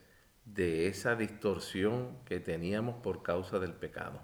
de 0.45 0.87
esa 0.87 1.15
distorsión 1.15 2.17
que 2.25 2.39
teníamos 2.39 2.95
por 2.95 3.23
causa 3.23 3.59
del 3.59 3.73
pecado. 3.73 4.21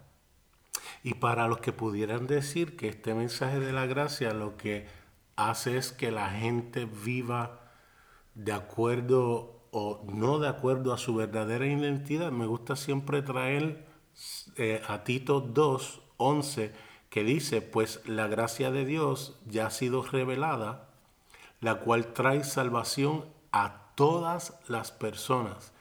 Y 1.03 1.15
para 1.15 1.47
los 1.47 1.59
que 1.59 1.73
pudieran 1.73 2.27
decir 2.27 2.77
que 2.77 2.87
este 2.87 3.13
mensaje 3.13 3.59
de 3.59 3.73
la 3.73 3.85
gracia 3.85 4.33
lo 4.33 4.55
que 4.55 4.87
hace 5.35 5.77
es 5.77 5.91
que 5.91 6.11
la 6.11 6.29
gente 6.29 6.85
viva 6.85 7.59
de 8.35 8.53
acuerdo 8.53 9.62
o 9.73 10.05
no 10.13 10.37
de 10.37 10.47
acuerdo 10.47 10.93
a 10.93 10.99
su 10.99 11.15
verdadera 11.15 11.65
identidad, 11.65 12.31
me 12.31 12.45
gusta 12.45 12.75
siempre 12.75 13.23
traer 13.23 13.87
eh, 14.55 14.83
a 14.87 15.03
Tito 15.03 15.41
2, 15.41 16.01
11, 16.17 16.71
que 17.09 17.23
dice, 17.23 17.63
pues 17.63 17.99
la 18.07 18.27
gracia 18.27 18.69
de 18.69 18.85
Dios 18.85 19.39
ya 19.47 19.65
ha 19.65 19.71
sido 19.71 20.03
revelada, 20.03 20.89
la 21.59 21.79
cual 21.79 22.13
trae 22.13 22.43
salvación 22.43 23.25
a 23.51 23.93
todas 23.95 24.59
las 24.67 24.91
personas 24.91 25.73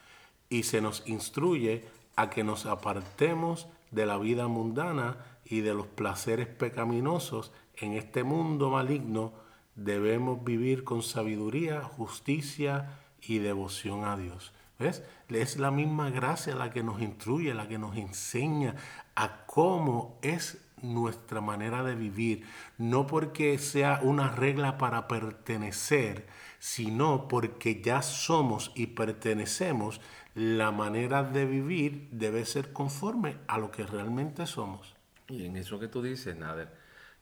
y 0.48 0.62
se 0.62 0.80
nos 0.80 1.06
instruye 1.06 1.84
a 2.16 2.30
que 2.30 2.44
nos 2.44 2.64
apartemos 2.64 3.66
de 3.90 4.06
la 4.06 4.16
vida 4.16 4.48
mundana 4.48 5.18
y 5.44 5.60
de 5.60 5.74
los 5.74 5.86
placeres 5.86 6.46
pecaminosos. 6.46 7.52
En 7.76 7.92
este 7.92 8.24
mundo 8.24 8.70
maligno, 8.70 9.34
debemos 9.74 10.42
vivir 10.44 10.82
con 10.82 11.02
sabiduría, 11.02 11.82
justicia 11.82 13.01
y 13.26 13.38
devoción 13.38 14.04
a 14.04 14.16
Dios. 14.16 14.52
¿Ves? 14.78 15.02
Es 15.28 15.58
la 15.58 15.70
misma 15.70 16.10
gracia 16.10 16.54
la 16.54 16.70
que 16.70 16.82
nos 16.82 17.00
instruye, 17.00 17.54
la 17.54 17.68
que 17.68 17.78
nos 17.78 17.96
enseña 17.96 18.74
a 19.14 19.46
cómo 19.46 20.18
es 20.22 20.58
nuestra 20.82 21.40
manera 21.40 21.84
de 21.84 21.94
vivir, 21.94 22.44
no 22.78 23.06
porque 23.06 23.58
sea 23.58 24.00
una 24.02 24.30
regla 24.30 24.78
para 24.78 25.06
pertenecer, 25.06 26.26
sino 26.58 27.28
porque 27.28 27.80
ya 27.80 28.02
somos 28.02 28.72
y 28.74 28.88
pertenecemos, 28.88 30.00
la 30.34 30.70
manera 30.70 31.22
de 31.22 31.44
vivir 31.44 32.08
debe 32.10 32.44
ser 32.44 32.72
conforme 32.72 33.36
a 33.46 33.58
lo 33.58 33.70
que 33.70 33.84
realmente 33.84 34.46
somos. 34.46 34.96
Y 35.28 35.46
en 35.46 35.56
eso 35.56 35.78
que 35.78 35.88
tú 35.88 36.02
dices, 36.02 36.36
Nader, 36.36 36.68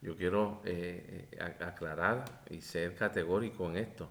yo 0.01 0.17
quiero 0.17 0.63
eh, 0.65 1.29
eh, 1.33 1.65
aclarar 1.65 2.25
y 2.49 2.61
ser 2.61 2.95
categórico 2.95 3.69
en 3.69 3.77
esto. 3.77 4.11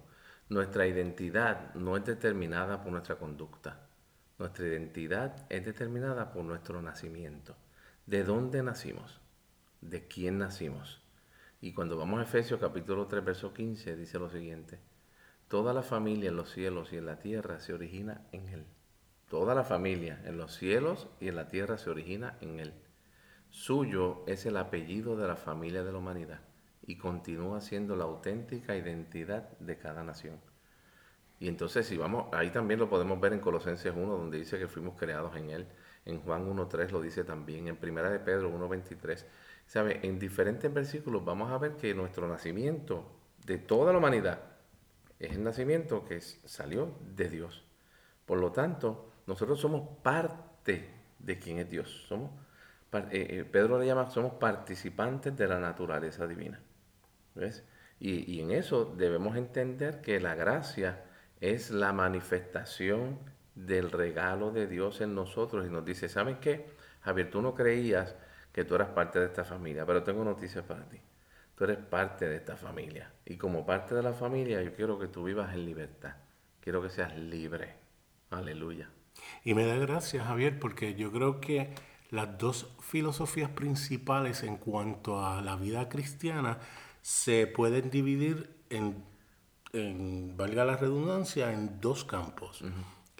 Nuestra 0.50 0.88
identidad 0.88 1.72
no 1.76 1.96
es 1.96 2.04
determinada 2.04 2.82
por 2.82 2.90
nuestra 2.90 3.14
conducta. 3.14 3.86
Nuestra 4.36 4.66
identidad 4.66 5.46
es 5.48 5.64
determinada 5.64 6.32
por 6.32 6.44
nuestro 6.44 6.82
nacimiento. 6.82 7.54
¿De 8.04 8.24
dónde 8.24 8.60
nacimos? 8.64 9.20
¿De 9.80 10.08
quién 10.08 10.38
nacimos? 10.38 11.00
Y 11.60 11.72
cuando 11.72 11.96
vamos 11.96 12.18
a 12.18 12.24
Efesios 12.24 12.58
capítulo 12.58 13.06
3, 13.06 13.24
verso 13.24 13.54
15, 13.54 13.94
dice 13.94 14.18
lo 14.18 14.28
siguiente. 14.28 14.80
Toda 15.46 15.72
la 15.72 15.84
familia 15.84 16.30
en 16.30 16.36
los 16.36 16.50
cielos 16.50 16.92
y 16.92 16.96
en 16.96 17.06
la 17.06 17.20
tierra 17.20 17.60
se 17.60 17.72
origina 17.72 18.26
en 18.32 18.48
Él. 18.48 18.64
Toda 19.28 19.54
la 19.54 19.62
familia 19.62 20.20
en 20.24 20.36
los 20.36 20.56
cielos 20.56 21.06
y 21.20 21.28
en 21.28 21.36
la 21.36 21.46
tierra 21.46 21.78
se 21.78 21.90
origina 21.90 22.36
en 22.40 22.58
Él. 22.58 22.74
Suyo 23.50 24.24
es 24.26 24.46
el 24.46 24.56
apellido 24.56 25.16
de 25.16 25.28
la 25.28 25.36
familia 25.36 25.84
de 25.84 25.92
la 25.92 25.98
humanidad 25.98 26.40
y 26.90 26.96
continúa 26.96 27.60
siendo 27.60 27.94
la 27.94 28.02
auténtica 28.02 28.74
identidad 28.74 29.48
de 29.60 29.78
cada 29.78 30.02
nación. 30.02 30.40
Y 31.38 31.46
entonces 31.46 31.86
si 31.86 31.96
vamos, 31.96 32.26
ahí 32.32 32.50
también 32.50 32.80
lo 32.80 32.90
podemos 32.90 33.20
ver 33.20 33.32
en 33.32 33.38
Colosenses 33.38 33.92
1, 33.94 34.16
donde 34.16 34.38
dice 34.38 34.58
que 34.58 34.66
fuimos 34.66 34.98
creados 34.98 35.36
en 35.36 35.50
Él. 35.50 35.68
En 36.04 36.20
Juan 36.20 36.50
1.3 36.50 36.90
lo 36.90 37.00
dice 37.00 37.22
también. 37.22 37.68
En 37.68 37.76
Primera 37.76 38.10
de 38.10 38.18
Pedro 38.18 38.50
1.23. 38.50 39.24
¿Sabe? 39.66 40.00
En 40.02 40.18
diferentes 40.18 40.72
versículos 40.74 41.24
vamos 41.24 41.52
a 41.52 41.58
ver 41.58 41.76
que 41.76 41.94
nuestro 41.94 42.26
nacimiento 42.26 43.04
de 43.46 43.58
toda 43.58 43.92
la 43.92 43.98
humanidad 43.98 44.40
es 45.20 45.30
el 45.30 45.44
nacimiento 45.44 46.04
que 46.04 46.20
salió 46.20 46.92
de 47.14 47.28
Dios. 47.28 47.64
Por 48.26 48.40
lo 48.40 48.50
tanto, 48.50 49.12
nosotros 49.28 49.60
somos 49.60 49.96
parte 50.02 50.90
de 51.20 51.38
quien 51.38 51.58
es 51.58 51.70
Dios. 51.70 52.04
Somos, 52.08 52.32
eh, 52.92 53.10
eh, 53.12 53.44
Pedro 53.44 53.78
le 53.78 53.86
llama, 53.86 54.10
somos 54.10 54.32
participantes 54.34 55.36
de 55.36 55.46
la 55.46 55.60
naturaleza 55.60 56.26
divina. 56.26 56.60
¿Ves? 57.34 57.64
Y, 57.98 58.30
y, 58.32 58.40
en 58.40 58.50
eso 58.50 58.84
debemos 58.84 59.36
entender 59.36 60.00
que 60.00 60.20
la 60.20 60.34
gracia 60.34 61.04
es 61.40 61.70
la 61.70 61.92
manifestación 61.92 63.18
del 63.54 63.90
regalo 63.90 64.52
de 64.52 64.66
Dios 64.66 65.00
en 65.00 65.14
nosotros. 65.14 65.66
Y 65.66 65.70
nos 65.70 65.84
dice, 65.84 66.08
¿sabes 66.08 66.38
qué? 66.38 66.66
Javier, 67.02 67.30
tú 67.30 67.42
no 67.42 67.54
creías 67.54 68.16
que 68.52 68.64
tú 68.64 68.74
eras 68.74 68.88
parte 68.88 69.20
de 69.20 69.26
esta 69.26 69.44
familia, 69.44 69.86
pero 69.86 70.02
tengo 70.02 70.24
noticias 70.24 70.64
para 70.64 70.88
ti. 70.88 70.98
Tú 71.54 71.64
eres 71.64 71.78
parte 71.78 72.28
de 72.28 72.36
esta 72.36 72.56
familia. 72.56 73.12
Y 73.24 73.36
como 73.36 73.66
parte 73.66 73.94
de 73.94 74.02
la 74.02 74.12
familia, 74.12 74.62
yo 74.62 74.72
quiero 74.72 74.98
que 74.98 75.08
tú 75.08 75.24
vivas 75.24 75.52
en 75.52 75.66
libertad. 75.66 76.14
Quiero 76.60 76.82
que 76.82 76.90
seas 76.90 77.16
libre. 77.16 77.74
Aleluya. 78.30 78.88
Y 79.44 79.54
me 79.54 79.66
da 79.66 79.76
gracias, 79.76 80.26
Javier, 80.26 80.58
porque 80.58 80.94
yo 80.94 81.12
creo 81.12 81.40
que 81.40 81.74
las 82.10 82.38
dos 82.38 82.74
filosofías 82.80 83.50
principales 83.50 84.42
en 84.42 84.56
cuanto 84.56 85.24
a 85.24 85.42
la 85.42 85.56
vida 85.56 85.88
cristiana 85.88 86.58
se 87.02 87.46
pueden 87.46 87.90
dividir 87.90 88.50
en, 88.70 89.04
valga 90.36 90.64
la 90.64 90.76
redundancia, 90.76 91.52
en 91.52 91.80
dos 91.80 92.04
campos. 92.04 92.62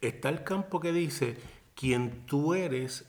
Está 0.00 0.28
el 0.28 0.44
campo 0.44 0.80
que 0.80 0.92
dice, 0.92 1.36
quien 1.74 2.26
tú 2.26 2.54
eres 2.54 3.06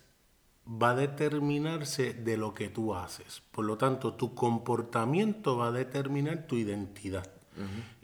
va 0.67 0.91
a 0.91 0.95
determinarse 0.95 2.13
de 2.13 2.37
lo 2.37 2.53
que 2.53 2.69
tú 2.69 2.95
haces. 2.95 3.41
Por 3.51 3.65
lo 3.65 3.77
tanto, 3.77 4.13
tu 4.13 4.33
comportamiento 4.35 5.57
va 5.57 5.67
a 5.67 5.71
determinar 5.71 6.47
tu 6.47 6.55
identidad. 6.55 7.29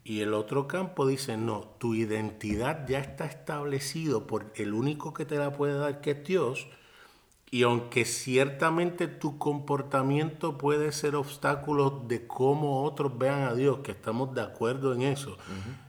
Y 0.03 0.21
el 0.21 0.33
otro 0.33 0.67
campo 0.67 1.07
dice, 1.07 1.37
no, 1.37 1.61
tu 1.79 1.93
identidad 1.93 2.87
ya 2.87 2.99
está 2.99 3.25
establecido 3.25 4.27
por 4.27 4.51
el 4.55 4.73
único 4.73 5.13
que 5.13 5.25
te 5.25 5.37
la 5.37 5.51
puede 5.51 5.77
dar, 5.77 6.01
que 6.01 6.11
es 6.11 6.23
Dios. 6.23 6.67
Y 7.49 7.63
aunque 7.63 8.03
ciertamente 8.03 9.07
tu 9.07 9.37
comportamiento 9.37 10.57
puede 10.57 10.91
ser 10.91 11.15
obstáculo 11.15 12.03
de 12.05 12.27
cómo 12.27 12.83
otros 12.83 13.17
vean 13.17 13.43
a 13.43 13.53
Dios, 13.53 13.79
que 13.79 13.91
estamos 13.91 14.33
de 14.35 14.41
acuerdo 14.41 14.93
en 14.93 15.03
eso, 15.03 15.37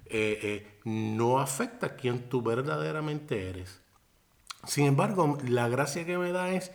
eh, 0.07 0.39
eh, 0.43 0.81
no 0.85 1.41
afecta 1.41 1.87
a 1.87 1.97
quien 1.97 2.29
tú 2.29 2.43
verdaderamente 2.43 3.49
eres. 3.49 3.81
Sin 4.67 4.87
embargo, 4.87 5.39
la 5.49 5.69
gracia 5.69 6.07
que 6.07 6.19
me 6.19 6.31
da 6.31 6.51
es 6.51 6.71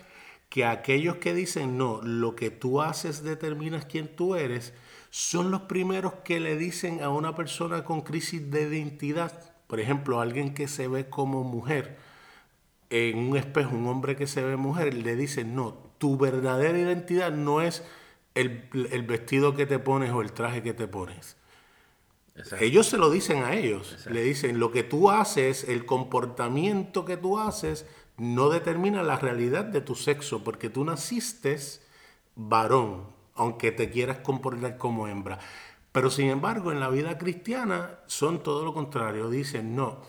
que 0.49 0.65
aquellos 0.65 1.17
que 1.17 1.33
dicen, 1.33 1.77
no, 1.77 2.01
lo 2.03 2.35
que 2.35 2.51
tú 2.51 2.81
haces 2.81 3.23
determinas 3.23 3.85
quién 3.85 4.15
tú 4.15 4.35
eres, 4.35 4.73
son 5.09 5.49
los 5.49 5.61
primeros 5.63 6.13
que 6.25 6.39
le 6.39 6.57
dicen 6.57 7.01
a 7.01 7.09
una 7.09 7.35
persona 7.35 7.83
con 7.83 8.01
crisis 8.01 8.51
de 8.51 8.69
identidad, 8.69 9.53
por 9.67 9.79
ejemplo, 9.79 10.19
alguien 10.19 10.53
que 10.53 10.67
se 10.67 10.87
ve 10.87 11.09
como 11.09 11.43
mujer, 11.43 11.97
en 12.93 13.17
un 13.17 13.37
espejo, 13.37 13.75
un 13.75 13.87
hombre 13.87 14.15
que 14.15 14.27
se 14.27 14.43
ve 14.43 14.55
mujer, 14.55 14.93
le 14.93 15.15
dicen, 15.15 15.55
no, 15.55 15.73
tu 15.97 16.15
verdadera 16.15 16.77
identidad 16.77 17.31
no 17.31 17.59
es 17.59 17.83
el, 18.35 18.69
vestido 19.07 19.55
que 19.55 19.65
te 19.65 19.79
pones 19.79 20.11
o 20.11 20.21
el 20.21 20.31
traje 20.31 20.61
que 20.61 20.75
te 20.75 20.87
pones. 20.87 21.35
Ellos 22.59 22.85
se 22.85 22.99
lo 22.99 23.09
dicen 23.09 23.43
a 23.43 23.55
ellos, 23.55 24.05
le 24.11 24.21
dicen, 24.21 24.59
lo 24.59 24.71
que 24.71 24.83
tú 24.83 25.09
haces, 25.09 25.63
el 25.63 25.87
comportamiento 25.87 27.03
que 27.03 27.17
tú 27.17 27.39
haces, 27.39 27.87
no 28.17 28.49
determina 28.49 29.01
la 29.01 29.17
realidad 29.17 29.65
de 29.65 29.81
tu 29.81 29.95
sexo, 29.95 30.43
porque 30.43 30.69
tú 30.69 30.85
naciste 30.85 31.57
varón, 32.35 33.07
aunque 33.33 33.71
te 33.71 33.89
quieras 33.89 34.19
comportar 34.19 34.77
como 34.77 35.07
hembra. 35.07 35.39
Pero 35.91 36.11
sin 36.11 36.29
embargo, 36.29 36.71
en 36.71 36.79
la 36.79 36.89
vida 36.89 37.17
cristiana 37.17 37.99
son 38.05 38.43
todo 38.43 38.63
lo 38.63 38.73
contrario. 38.73 39.29
Dicen, 39.31 39.75
no, 39.75 40.01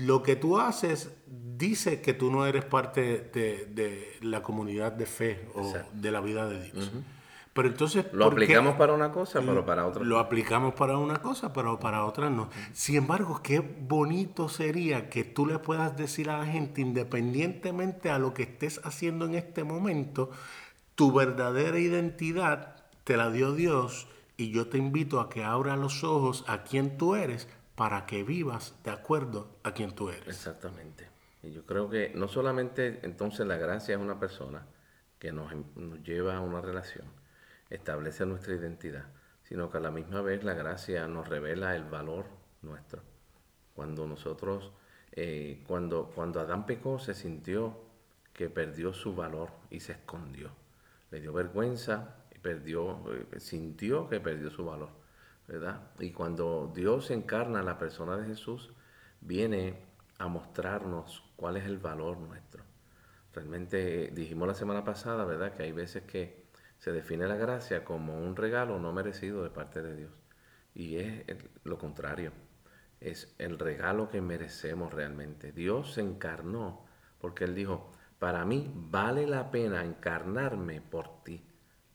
lo 0.00 0.22
que 0.22 0.36
tú 0.36 0.58
haces 0.58 1.10
dice 1.26 2.00
que 2.00 2.14
tú 2.14 2.30
no 2.30 2.46
eres 2.46 2.64
parte 2.64 3.30
de, 3.32 4.18
la 4.22 4.42
comunidad 4.42 4.92
de 4.92 5.06
fe 5.06 5.48
o 5.54 5.72
de 5.92 6.10
la 6.10 6.20
vida 6.20 6.48
de 6.48 6.62
Dios. 6.62 6.90
Pero 7.52 7.68
entonces... 7.68 8.06
Lo 8.12 8.26
aplicamos 8.26 8.76
para 8.76 8.92
una 8.92 9.10
cosa, 9.10 9.40
pero 9.40 9.66
para 9.66 9.86
otra. 9.86 10.04
Lo 10.04 10.18
aplicamos 10.18 10.74
para 10.74 10.96
una 10.98 11.16
cosa, 11.20 11.52
pero 11.52 11.78
para 11.78 12.04
otra 12.04 12.30
no. 12.30 12.48
Sin 12.72 12.96
embargo, 12.96 13.40
qué 13.42 13.60
bonito 13.60 14.48
sería 14.48 15.10
que 15.10 15.24
tú 15.24 15.46
le 15.46 15.58
puedas 15.58 15.96
decir 15.96 16.30
a 16.30 16.38
la 16.38 16.46
gente, 16.46 16.80
independientemente 16.80 18.10
a 18.10 18.18
lo 18.18 18.32
que 18.34 18.44
estés 18.44 18.80
haciendo 18.84 19.26
en 19.26 19.34
este 19.34 19.64
momento, 19.64 20.30
tu 20.94 21.12
verdadera 21.12 21.78
identidad 21.78 22.76
te 23.04 23.16
la 23.16 23.30
dio 23.30 23.52
Dios 23.52 24.06
y 24.36 24.50
yo 24.52 24.68
te 24.68 24.78
invito 24.78 25.20
a 25.20 25.28
que 25.28 25.44
abras 25.44 25.78
los 25.78 26.04
ojos 26.04 26.44
a 26.46 26.62
quien 26.62 26.96
tú 26.96 27.14
eres 27.14 27.48
para 27.80 28.04
que 28.04 28.24
vivas 28.24 28.74
de 28.84 28.90
acuerdo 28.90 29.56
a 29.62 29.72
quien 29.72 29.94
tú 29.94 30.10
eres. 30.10 30.28
Exactamente. 30.28 31.08
Y 31.42 31.50
yo 31.50 31.64
creo 31.64 31.88
que 31.88 32.12
no 32.14 32.28
solamente 32.28 33.00
entonces 33.04 33.46
la 33.46 33.56
gracia 33.56 33.94
es 33.94 34.00
una 34.02 34.20
persona 34.20 34.66
que 35.18 35.32
nos, 35.32 35.50
nos 35.76 36.02
lleva 36.02 36.36
a 36.36 36.40
una 36.42 36.60
relación, 36.60 37.06
establece 37.70 38.26
nuestra 38.26 38.52
identidad, 38.54 39.06
sino 39.44 39.70
que 39.70 39.78
a 39.78 39.80
la 39.80 39.90
misma 39.90 40.20
vez 40.20 40.44
la 40.44 40.52
gracia 40.52 41.08
nos 41.08 41.26
revela 41.26 41.74
el 41.74 41.84
valor 41.84 42.26
nuestro. 42.60 43.00
Cuando 43.74 44.06
nosotros, 44.06 44.72
eh, 45.12 45.64
cuando, 45.66 46.10
cuando 46.14 46.40
Adán 46.40 46.66
pecó, 46.66 46.98
se 46.98 47.14
sintió 47.14 47.80
que 48.34 48.50
perdió 48.50 48.92
su 48.92 49.14
valor 49.14 49.52
y 49.70 49.80
se 49.80 49.92
escondió. 49.92 50.50
Le 51.10 51.22
dio 51.22 51.32
vergüenza 51.32 52.26
y 52.30 52.40
perdió, 52.40 53.02
eh, 53.10 53.40
sintió 53.40 54.06
que 54.06 54.20
perdió 54.20 54.50
su 54.50 54.66
valor, 54.66 54.99
Y 55.98 56.12
cuando 56.12 56.70
Dios 56.74 57.10
encarna 57.10 57.62
la 57.62 57.78
persona 57.78 58.16
de 58.16 58.26
Jesús, 58.26 58.72
viene 59.20 59.82
a 60.18 60.28
mostrarnos 60.28 61.24
cuál 61.36 61.56
es 61.56 61.64
el 61.64 61.78
valor 61.78 62.18
nuestro. 62.18 62.62
Realmente 63.32 64.10
dijimos 64.14 64.48
la 64.48 64.54
semana 64.54 64.84
pasada, 64.84 65.24
¿verdad? 65.24 65.54
Que 65.54 65.64
hay 65.64 65.72
veces 65.72 66.04
que 66.04 66.46
se 66.78 66.92
define 66.92 67.26
la 67.26 67.36
gracia 67.36 67.84
como 67.84 68.18
un 68.18 68.36
regalo 68.36 68.78
no 68.78 68.92
merecido 68.92 69.42
de 69.42 69.50
parte 69.50 69.82
de 69.82 69.96
Dios. 69.96 70.12
Y 70.74 70.96
es 70.96 71.24
lo 71.64 71.78
contrario, 71.78 72.32
es 73.00 73.34
el 73.38 73.58
regalo 73.58 74.08
que 74.08 74.20
merecemos 74.20 74.92
realmente. 74.92 75.52
Dios 75.52 75.94
se 75.94 76.00
encarnó 76.00 76.84
porque 77.20 77.44
Él 77.44 77.54
dijo, 77.54 77.92
para 78.18 78.44
mí 78.44 78.72
vale 78.74 79.26
la 79.26 79.50
pena 79.50 79.84
encarnarme 79.84 80.80
por 80.80 81.22
ti, 81.24 81.44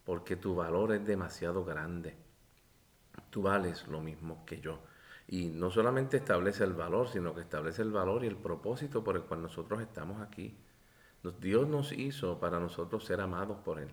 porque 0.03 0.35
tu 0.35 0.55
valor 0.55 0.91
es 0.93 1.05
demasiado 1.05 1.63
grande. 1.63 2.24
Tú 3.29 3.41
vales 3.41 3.87
lo 3.87 4.01
mismo 4.01 4.45
que 4.45 4.59
yo. 4.59 4.79
Y 5.27 5.47
no 5.47 5.71
solamente 5.71 6.17
establece 6.17 6.63
el 6.63 6.73
valor, 6.73 7.07
sino 7.09 7.33
que 7.33 7.41
establece 7.41 7.81
el 7.81 7.91
valor 7.91 8.23
y 8.23 8.27
el 8.27 8.35
propósito 8.35 9.03
por 9.03 9.15
el 9.15 9.23
cual 9.23 9.41
nosotros 9.41 9.81
estamos 9.81 10.21
aquí. 10.21 10.55
Dios 11.39 11.67
nos 11.67 11.91
hizo 11.91 12.39
para 12.39 12.59
nosotros 12.59 13.05
ser 13.05 13.21
amados 13.21 13.57
por 13.63 13.79
Él. 13.79 13.89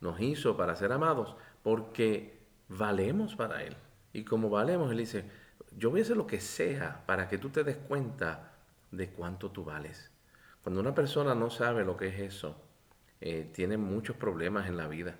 Nos 0.00 0.20
hizo 0.20 0.56
para 0.56 0.76
ser 0.76 0.92
amados 0.92 1.36
porque 1.62 2.40
valemos 2.68 3.36
para 3.36 3.62
Él. 3.62 3.76
Y 4.12 4.24
como 4.24 4.50
valemos, 4.50 4.90
Él 4.90 4.98
dice, 4.98 5.24
yo 5.76 5.90
voy 5.90 6.00
a 6.00 6.02
hacer 6.02 6.16
lo 6.16 6.26
que 6.26 6.40
sea 6.40 7.04
para 7.06 7.28
que 7.28 7.38
tú 7.38 7.50
te 7.50 7.64
des 7.64 7.76
cuenta 7.76 8.54
de 8.90 9.10
cuánto 9.10 9.50
tú 9.50 9.64
vales. 9.64 10.10
Cuando 10.62 10.80
una 10.80 10.94
persona 10.94 11.34
no 11.34 11.50
sabe 11.50 11.84
lo 11.84 11.96
que 11.96 12.08
es 12.08 12.20
eso, 12.20 12.56
eh, 13.20 13.50
tiene 13.52 13.76
muchos 13.76 14.16
problemas 14.16 14.68
en 14.68 14.76
la 14.76 14.88
vida, 14.88 15.16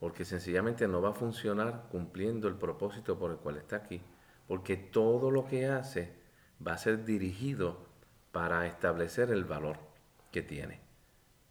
porque 0.00 0.24
sencillamente 0.24 0.88
no 0.88 1.02
va 1.02 1.10
a 1.10 1.14
funcionar 1.14 1.86
cumpliendo 1.90 2.48
el 2.48 2.56
propósito 2.56 3.18
por 3.18 3.30
el 3.30 3.36
cual 3.36 3.58
está 3.58 3.76
aquí, 3.76 4.00
porque 4.48 4.76
todo 4.76 5.30
lo 5.30 5.46
que 5.46 5.66
hace 5.66 6.12
va 6.66 6.72
a 6.72 6.78
ser 6.78 7.04
dirigido 7.04 7.86
para 8.32 8.66
establecer 8.66 9.30
el 9.30 9.44
valor 9.44 9.78
que 10.32 10.42
tiene. 10.42 10.80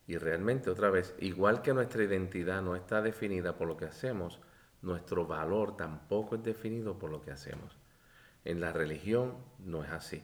Y 0.07 0.17
realmente, 0.17 0.71
otra 0.71 0.89
vez, 0.89 1.13
igual 1.19 1.61
que 1.61 1.73
nuestra 1.73 2.03
identidad 2.03 2.63
no 2.63 2.75
está 2.75 3.03
definida 3.03 3.55
por 3.55 3.67
lo 3.67 3.77
que 3.77 3.85
hacemos, 3.85 4.39
nuestro 4.81 5.27
valor 5.27 5.77
tampoco 5.77 6.35
es 6.35 6.43
definido 6.43 6.97
por 6.97 7.11
lo 7.11 7.21
que 7.21 7.31
hacemos. 7.31 7.77
En 8.45 8.59
la 8.59 8.73
religión 8.73 9.35
no 9.59 9.83
es 9.83 9.91
así. 9.91 10.23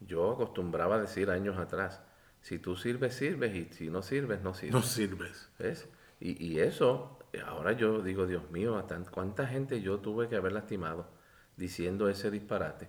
Yo 0.00 0.32
acostumbraba 0.32 0.96
a 0.96 1.00
decir 1.00 1.30
años 1.30 1.56
atrás, 1.56 2.02
si 2.42 2.58
tú 2.58 2.76
sirves, 2.76 3.14
sirves, 3.14 3.54
y 3.54 3.72
si 3.72 3.88
no 3.88 4.02
sirves, 4.02 4.42
no 4.42 4.52
sirves. 4.52 4.74
No 4.74 4.82
sirves. 4.82 5.48
¿Ves? 5.58 5.88
Y, 6.20 6.44
y 6.44 6.60
eso, 6.60 7.18
ahora 7.40 7.72
yo 7.72 8.02
digo, 8.02 8.26
Dios 8.26 8.50
mío, 8.50 8.82
¿cuánta 9.10 9.46
gente 9.46 9.80
yo 9.80 9.98
tuve 10.00 10.28
que 10.28 10.36
haber 10.36 10.52
lastimado 10.52 11.08
diciendo 11.56 12.08
ese 12.08 12.30
disparate? 12.30 12.88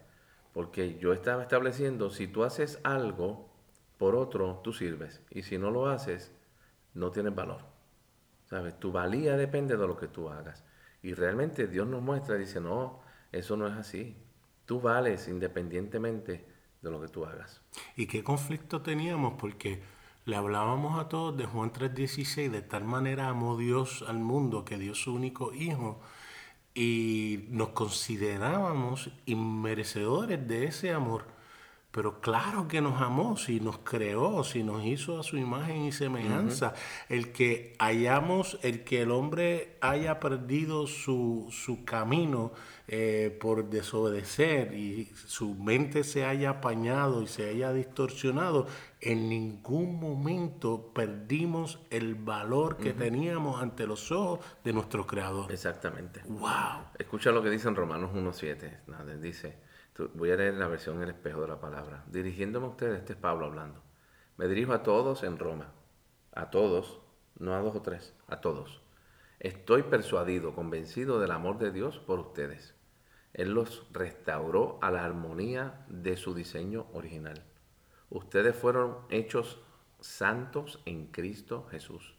Porque 0.54 0.98
yo 0.98 1.14
estaba 1.14 1.42
estableciendo, 1.42 2.10
si 2.10 2.28
tú 2.28 2.44
haces 2.44 2.80
algo 2.84 3.50
por 3.98 4.16
otro, 4.16 4.62
tú 4.64 4.74
sirves. 4.74 5.22
Y 5.30 5.44
si 5.44 5.58
no 5.58 5.72
lo 5.72 5.88
haces, 5.88 6.34
no 6.94 7.12
tienes 7.12 7.36
valor. 7.36 7.62
¿Sabes? 8.46 8.80
Tu 8.80 8.92
valía 8.92 9.38
depende 9.38 9.76
de 9.78 9.88
lo 9.88 9.98
que 9.98 10.08
tú 10.08 10.30
hagas. 10.30 10.64
Y 11.02 11.14
realmente 11.14 11.68
Dios 11.68 11.88
nos 11.88 12.02
muestra 12.02 12.36
dice, 12.36 12.60
no, 12.62 13.02
eso 13.32 13.58
no 13.58 13.68
es 13.68 13.74
así. 13.74 14.18
Tú 14.66 14.82
vales 14.82 15.28
independientemente 15.28 16.46
de 16.82 16.92
lo 16.92 17.02
que 17.02 17.08
tú 17.08 17.26
hagas. 17.26 17.62
¿Y 17.96 18.08
qué 18.08 18.24
conflicto 18.24 18.82
teníamos? 18.82 19.34
Porque 19.40 19.82
le 20.26 20.36
hablábamos 20.36 21.00
a 21.00 21.08
todos 21.08 21.38
de 21.38 21.46
Juan 21.46 21.72
3:16, 21.72 22.50
de 22.52 22.62
tal 22.62 22.84
manera 22.84 23.30
amó 23.30 23.58
Dios 23.58 24.04
al 24.08 24.20
mundo 24.20 24.66
que 24.66 24.78
dio 24.78 24.96
su 24.96 25.14
único 25.14 25.54
hijo 25.54 26.00
y 26.74 27.46
nos 27.50 27.70
considerábamos 27.70 29.12
inmerecedores 29.26 30.48
de 30.48 30.66
ese 30.66 30.92
amor. 30.94 31.35
Pero 31.96 32.20
claro 32.20 32.68
que 32.68 32.82
nos 32.82 33.02
amó, 33.02 33.38
si 33.38 33.62
nos 33.62 33.78
creó, 33.78 34.44
si 34.44 34.64
nos 34.64 34.84
hizo 34.84 35.18
a 35.18 35.24
su 35.24 35.38
imagen 35.38 35.86
y 35.86 35.94
semejanza. 35.94 36.74
El 37.08 37.32
que 37.32 37.74
hayamos, 37.80 38.60
el 38.64 38.84
que 38.84 39.04
el 39.04 39.12
hombre 39.12 39.78
haya 39.80 40.20
perdido 40.20 40.88
su, 40.88 41.48
su 41.52 41.86
camino 41.86 42.52
eh, 42.90 43.38
por 43.40 43.70
desobedecer 43.70 44.74
y 44.74 45.06
su 45.26 45.56
mente 45.56 46.04
se 46.04 46.26
haya 46.26 46.50
apañado 46.50 47.22
y 47.24 47.28
se 47.28 47.48
haya 47.48 47.72
distorsionado, 47.72 48.68
en 49.00 49.30
ningún 49.30 49.98
momento 49.98 50.92
perdimos 50.94 51.80
el 51.92 52.16
valor 52.16 52.76
que 52.76 52.92
teníamos 52.92 53.62
ante 53.62 53.88
los 53.88 54.12
ojos 54.12 54.42
de 54.66 54.74
nuestro 54.74 55.08
Creador. 55.08 55.50
Exactamente. 55.50 56.24
¡Wow! 56.28 56.90
Escucha 57.00 57.32
lo 57.32 57.42
que 57.42 57.50
dice 57.50 57.70
en 57.70 57.76
Romanos 57.78 58.12
1.7. 58.14 59.22
Dice 59.22 59.56
Voy 60.14 60.30
a 60.30 60.36
leer 60.36 60.56
la 60.56 60.68
versión 60.68 60.98
en 60.98 61.04
el 61.04 61.10
espejo 61.12 61.42
de 61.42 61.48
la 61.48 61.60
palabra. 61.60 62.04
Dirigiéndome 62.08 62.66
a 62.66 62.70
ustedes, 62.70 63.00
este 63.00 63.14
es 63.14 63.20
Pablo 63.20 63.46
hablando. 63.46 63.82
Me 64.36 64.48
dirijo 64.48 64.74
a 64.74 64.84
todos 64.84 65.24
en 65.24 65.40
Roma. 65.40 65.72
A 66.34 66.50
todos, 66.50 67.00
no 67.40 67.54
a 67.54 67.60
dos 67.60 67.78
o 67.78 67.82
tres, 67.82 68.14
a 68.28 68.42
todos. 68.42 68.82
Estoy 69.40 69.84
persuadido, 69.84 70.54
convencido 70.54 71.22
del 71.22 71.32
amor 71.32 71.60
de 71.60 71.72
Dios 71.72 72.00
por 72.00 72.20
ustedes. 72.20 72.76
Él 73.34 73.54
los 73.54 73.88
restauró 73.94 74.80
a 74.82 74.92
la 74.92 75.06
armonía 75.06 75.86
de 75.88 76.18
su 76.18 76.34
diseño 76.34 76.88
original. 76.92 77.44
Ustedes 78.10 78.56
fueron 78.56 78.98
hechos 79.10 79.62
santos 80.02 80.82
en 80.86 81.08
Cristo 81.08 81.68
Jesús. 81.72 82.18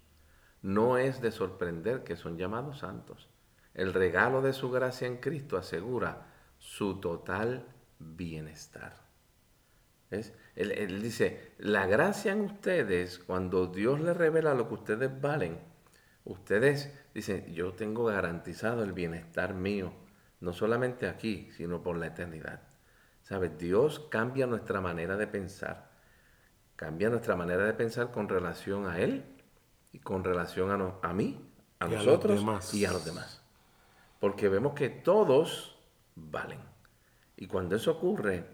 No 0.62 0.96
es 0.96 1.20
de 1.20 1.30
sorprender 1.30 2.04
que 2.04 2.16
son 2.16 2.38
llamados 2.38 2.78
santos. 2.78 3.28
El 3.74 3.92
regalo 3.92 4.40
de 4.40 4.54
su 4.54 4.70
gracia 4.70 5.06
en 5.06 5.18
Cristo 5.18 5.58
asegura 5.58 6.32
su 6.66 6.98
total 6.98 7.64
bienestar. 8.00 8.96
Él, 10.10 11.00
dice, 11.00 11.52
la 11.58 11.86
gracia 11.86 12.32
en 12.32 12.40
ustedes, 12.40 13.20
cuando 13.20 13.68
Dios 13.68 14.00
les 14.00 14.16
revela 14.16 14.52
lo 14.52 14.66
que 14.66 14.74
ustedes 14.74 15.20
valen, 15.20 15.60
ustedes 16.24 16.92
dicen, 17.14 17.46
yo 17.54 17.74
tengo 17.74 18.06
garantizado 18.06 18.82
el 18.82 18.92
bienestar 18.92 19.54
mío, 19.54 19.92
no 20.40 20.52
solamente 20.52 21.08
aquí, 21.08 21.48
sino 21.56 21.82
por 21.84 21.98
la 21.98 22.08
eternidad. 22.08 22.62
¿Sabes? 23.22 23.56
Dios 23.58 24.00
cambia 24.10 24.48
nuestra 24.48 24.80
manera 24.80 25.16
de 25.16 25.28
pensar, 25.28 25.92
cambia 26.74 27.10
nuestra 27.10 27.36
manera 27.36 27.64
de 27.64 27.74
pensar 27.74 28.10
con 28.10 28.28
relación 28.28 28.86
a 28.88 28.98
Él 28.98 29.24
y 29.92 30.00
con 30.00 30.24
relación 30.24 30.70
a, 30.72 31.08
a 31.08 31.12
mí, 31.12 31.48
a 31.78 31.86
nosotros 31.86 32.74
y 32.74 32.84
a 32.84 32.92
los 32.92 33.04
demás. 33.04 33.40
Porque 34.18 34.48
vemos 34.48 34.74
que 34.74 34.88
todos 34.88 35.75
valen. 36.16 36.60
Y 37.36 37.46
cuando 37.46 37.76
eso 37.76 37.92
ocurre, 37.92 38.44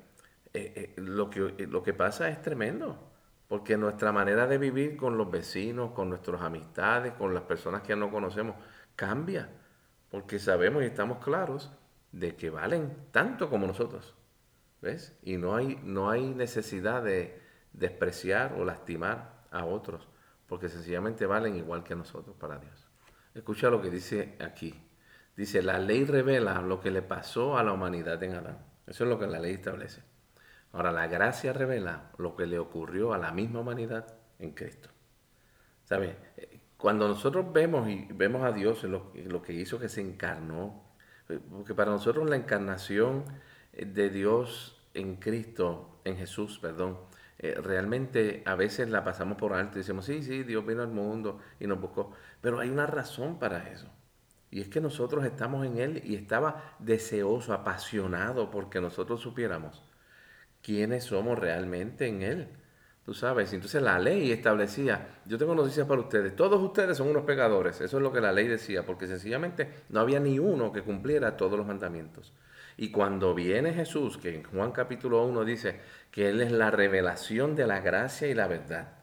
eh, 0.53 0.95
eh, 0.97 1.01
lo, 1.01 1.31
que, 1.31 1.55
eh, 1.59 1.67
lo 1.67 1.83
que 1.83 1.95
pasa 1.95 2.29
es 2.29 2.43
tremendo, 2.43 3.11
porque 3.49 3.77
nuestra 3.77 4.13
manera 4.13 4.47
de 4.47 4.59
vivir 4.59 4.97
con 4.97 5.17
los 5.17 5.31
vecinos, 5.31 5.93
con 5.93 6.11
nuestras 6.11 6.43
amistades, 6.43 7.15
con 7.15 7.33
las 7.33 7.45
personas 7.45 7.83
que 7.83 7.97
no 7.97 8.11
conocemos, 8.11 8.57
cambia, 8.97 9.49
porque 10.11 10.39
sabemos 10.39 10.83
y 10.83 10.87
estamos 10.87 11.19
claros 11.25 11.73
de 12.11 12.37
que 12.37 12.51
valen 12.51 12.95
tanto 13.11 13.49
como 13.49 13.67
nosotros. 13.67 14.15
¿Ves? 14.83 15.17
Y 15.23 15.37
no 15.37 15.55
hay, 15.55 15.79
no 15.85 16.11
hay 16.11 16.35
necesidad 16.35 17.05
de 17.05 17.41
despreciar 17.73 18.55
o 18.59 18.65
lastimar 18.65 19.45
a 19.53 19.65
otros, 19.65 20.09
porque 20.49 20.69
sencillamente 20.69 21.25
valen 21.25 21.55
igual 21.55 21.85
que 21.85 21.95
nosotros 21.95 22.35
para 22.37 22.59
Dios. 22.59 22.89
Escucha 23.33 23.71
lo 23.71 23.81
que 23.81 23.91
dice 23.91 24.37
aquí. 24.41 24.75
Dice, 25.37 25.63
la 25.63 25.79
ley 25.79 26.05
revela 26.05 26.61
lo 26.61 26.81
que 26.81 26.91
le 26.91 27.03
pasó 27.03 27.57
a 27.57 27.63
la 27.63 27.73
humanidad 27.73 28.23
en 28.23 28.35
Adán. 28.35 28.59
Eso 28.87 29.05
es 29.05 29.11
lo 29.11 29.19
que 29.19 29.27
la 29.27 29.41
ley 29.41 29.55
establece. 29.55 30.03
Ahora, 30.73 30.93
la 30.93 31.07
gracia 31.07 31.53
revela 31.53 32.11
lo 32.19 32.37
que 32.37 32.47
le 32.47 32.59
ocurrió 32.59 33.13
a 33.13 33.19
la 33.19 33.33
misma 33.33 33.61
humanidad 33.61 34.15
en 34.39 34.53
Cristo. 34.53 34.89
¿Sabe? 35.85 36.17
Cuando 36.77 37.09
nosotros 37.09 37.53
vemos 37.53 37.89
y 37.89 38.09
vemos 38.13 38.43
a 38.43 38.53
Dios 38.53 38.85
en 38.85 38.93
lo, 38.93 39.43
que 39.43 39.53
hizo 39.53 39.79
que 39.79 39.89
se 39.89 40.01
encarnó, 40.01 40.83
porque 41.51 41.75
para 41.75 41.93
nosotros 41.93 42.29
la 42.29 42.37
encarnación 42.37 43.25
de 43.73 44.11
Dios 44.11 44.83
en 44.95 45.17
Cristo, 45.17 46.01
en 46.05 46.17
Jesús, 46.17 46.59
perdón, 46.59 46.99
eh, 47.39 47.55
realmente 47.63 48.43
a 48.47 48.55
veces 48.55 48.89
la 48.91 49.05
pasamos 49.05 49.39
por 49.39 49.53
alto 49.53 49.79
y 49.79 49.83
decimos, 49.83 50.05
sí, 50.05 50.23
sí, 50.23 50.43
Dios 50.43 50.67
vino 50.67 50.83
al 50.83 50.89
mundo 50.89 51.39
y 51.59 51.67
nos 51.67 51.81
buscó, 51.81 52.13
pero 52.41 52.61
hay 52.61 52.71
una 52.71 52.87
razón 52.87 53.39
para 53.39 53.69
eso. 53.71 53.89
Y 54.53 54.61
es 54.61 54.69
que 54.69 54.83
nosotros 54.83 55.25
estamos 55.25 55.65
en 55.67 55.79
Él 55.79 56.03
y 56.05 56.15
estaba 56.15 56.77
deseoso, 56.79 57.55
apasionado 57.55 58.51
porque 58.51 58.83
nosotros 58.83 59.19
supiéramos 59.23 59.83
quiénes 60.63 61.05
somos 61.05 61.39
realmente 61.39 62.07
en 62.07 62.21
Él. 62.21 62.49
Tú 63.03 63.15
sabes, 63.15 63.51
entonces 63.55 63.83
la 63.83 63.99
ley 63.99 64.31
establecía, 64.31 65.09
yo 65.25 65.39
tengo 65.39 65.55
noticias 65.55 65.89
para 65.89 66.03
ustedes, 66.03 66.37
todos 66.37 66.63
ustedes 66.63 66.99
son 66.99 67.09
unos 67.09 67.25
pecadores, 67.25 67.81
eso 67.81 67.97
es 67.97 68.03
lo 68.03 68.13
que 68.13 68.21
la 68.21 68.31
ley 68.31 68.47
decía, 68.47 68.85
porque 68.85 69.07
sencillamente 69.07 69.69
no 69.89 70.01
había 70.01 70.21
ni 70.21 70.39
uno 70.39 70.71
que 70.71 70.83
cumpliera 70.83 71.37
todos 71.37 71.59
los 71.59 71.67
mandamientos. 71.67 72.35
Y 72.77 72.93
cuando 72.93 73.35
viene 73.35 73.73
Jesús, 73.73 74.19
que 74.19 74.37
en 74.37 74.45
Juan 74.45 74.73
capítulo 74.73 75.25
1 75.25 75.47
dice 75.47 75.81
que 76.11 76.29
Él 76.29 76.43
es 76.43 76.53
la 76.53 76.71
revelación 76.71 77.57
de 77.57 77.67
la 77.67 77.81
gracia 77.81 78.29
y 78.29 78.35
la 78.35 78.49
verdad, 78.49 78.99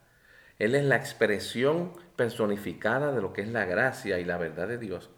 Él 0.59 0.75
es 0.75 0.85
la 0.85 0.95
expresión 0.95 1.91
personificada 2.15 3.11
de 3.11 3.21
lo 3.21 3.33
que 3.33 3.41
es 3.41 3.49
la 3.49 3.65
gracia 3.65 4.19
y 4.19 4.25
la 4.25 4.37
verdad 4.37 4.67
de 4.67 4.77
Dios. 4.77 5.09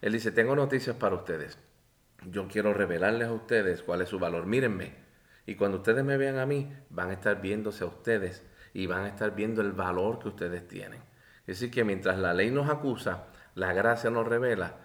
Él 0.00 0.12
dice, 0.12 0.30
tengo 0.32 0.54
noticias 0.54 0.96
para 0.96 1.16
ustedes. 1.16 1.58
Yo 2.30 2.48
quiero 2.48 2.74
revelarles 2.74 3.28
a 3.28 3.32
ustedes 3.32 3.82
cuál 3.82 4.02
es 4.02 4.08
su 4.08 4.18
valor. 4.18 4.46
Mírenme. 4.46 4.94
Y 5.46 5.54
cuando 5.54 5.78
ustedes 5.78 6.04
me 6.04 6.16
vean 6.16 6.38
a 6.38 6.46
mí, 6.46 6.72
van 6.90 7.10
a 7.10 7.14
estar 7.14 7.40
viéndose 7.40 7.84
a 7.84 7.86
ustedes 7.86 8.44
y 8.74 8.86
van 8.86 9.04
a 9.04 9.08
estar 9.08 9.34
viendo 9.34 9.62
el 9.62 9.72
valor 9.72 10.18
que 10.18 10.28
ustedes 10.28 10.68
tienen. 10.68 11.00
Es 11.46 11.58
decir, 11.58 11.70
que 11.70 11.84
mientras 11.84 12.18
la 12.18 12.34
ley 12.34 12.50
nos 12.50 12.68
acusa, 12.68 13.28
la 13.54 13.72
gracia 13.72 14.10
nos 14.10 14.26
revela 14.26 14.76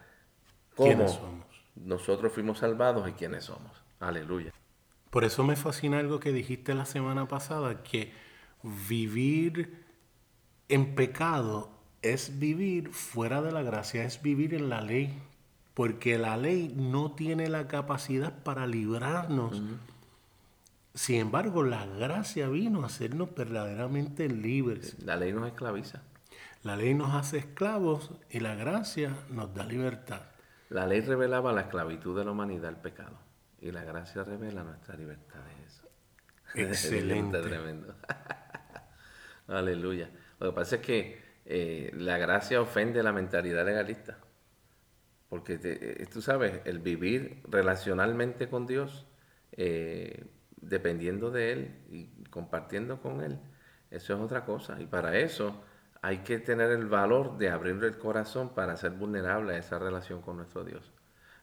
cómo 0.76 1.06
nosotros 1.76 2.32
fuimos 2.32 2.60
salvados 2.60 3.08
y 3.10 3.12
quiénes 3.12 3.44
somos. 3.44 3.84
Aleluya. 4.00 4.52
Por 5.10 5.26
eso 5.26 5.44
me 5.44 5.56
fascina 5.56 6.00
algo 6.00 6.20
que 6.20 6.32
dijiste 6.32 6.74
la 6.74 6.86
semana 6.86 7.28
pasada, 7.28 7.84
que 7.84 8.14
vivir 8.64 9.84
en 10.70 10.96
pecado 10.96 11.83
es 12.04 12.38
vivir 12.40 12.90
fuera 12.90 13.42
de 13.42 13.52
la 13.52 13.64
gracia, 13.64 14.04
es 14.04 14.22
vivir 14.22 14.54
en 14.54 14.70
la 14.70 14.82
ley, 14.82 15.18
porque 15.74 16.18
la 16.18 16.38
ley 16.38 16.74
no 16.76 17.14
tiene 17.14 17.50
la 17.50 17.68
capacidad 17.68 18.44
para 18.44 18.68
librarnos. 18.68 19.62
Sin 20.94 21.16
embargo, 21.16 21.64
la 21.64 21.88
gracia 21.88 22.50
vino 22.50 22.84
a 22.84 22.86
hacernos 22.86 23.34
verdaderamente 23.34 24.30
libres. 24.30 24.96
La 25.04 25.16
ley 25.16 25.34
nos 25.34 25.48
esclaviza. 25.48 26.04
La 26.62 26.76
ley 26.76 26.94
nos 26.94 27.14
hace 27.16 27.40
esclavos 27.40 28.12
y 28.30 28.40
la 28.40 28.56
gracia 28.56 29.16
nos 29.30 29.54
da 29.54 29.66
libertad. 29.66 30.22
La 30.70 30.86
ley 30.86 31.02
revelaba 31.02 31.52
la 31.52 31.62
esclavitud 31.62 32.18
de 32.18 32.26
la 32.26 32.32
humanidad 32.32 32.68
al 32.68 32.82
pecado 32.82 33.18
y 33.60 33.72
la 33.72 33.84
gracia 33.84 34.24
revela 34.24 34.64
nuestra 34.64 34.96
libertad 34.96 35.40
de 35.40 35.66
eso. 35.66 35.88
Excelente. 36.56 37.42
tremendo. 37.42 37.96
Aleluya. 39.48 40.10
Lo 40.40 40.50
que 40.50 40.56
pasa 40.56 40.76
es 40.76 40.82
que 40.82 41.33
eh, 41.46 41.92
la 41.96 42.18
gracia 42.18 42.62
ofende 42.62 43.04
la 43.04 43.12
mentalidad 43.12 43.66
legalista. 43.66 44.18
Porque 45.30 45.60
eh, 45.64 46.06
tú 46.12 46.22
sabes, 46.22 46.62
el 46.66 46.80
vivir 46.80 47.42
relacionalmente 47.48 48.50
con 48.50 48.68
Dios, 48.68 49.08
eh, 49.52 50.26
dependiendo 50.58 51.32
de 51.32 51.52
Él 51.52 51.76
y 51.90 52.24
compartiendo 52.30 53.02
con 53.02 53.22
Él, 53.22 53.40
eso 53.90 54.14
es 54.14 54.20
otra 54.20 54.46
cosa. 54.46 54.80
Y 54.80 54.86
para 54.86 55.18
eso 55.18 55.64
hay 56.02 56.20
que 56.20 56.40
tener 56.40 56.70
el 56.72 56.86
valor 56.86 57.38
de 57.38 57.50
abrir 57.50 57.84
el 57.84 57.98
corazón 57.98 58.54
para 58.54 58.76
ser 58.76 58.92
vulnerable 58.92 59.56
a 59.56 59.58
esa 59.58 59.80
relación 59.80 60.22
con 60.22 60.38
nuestro 60.38 60.64
Dios. 60.64 60.92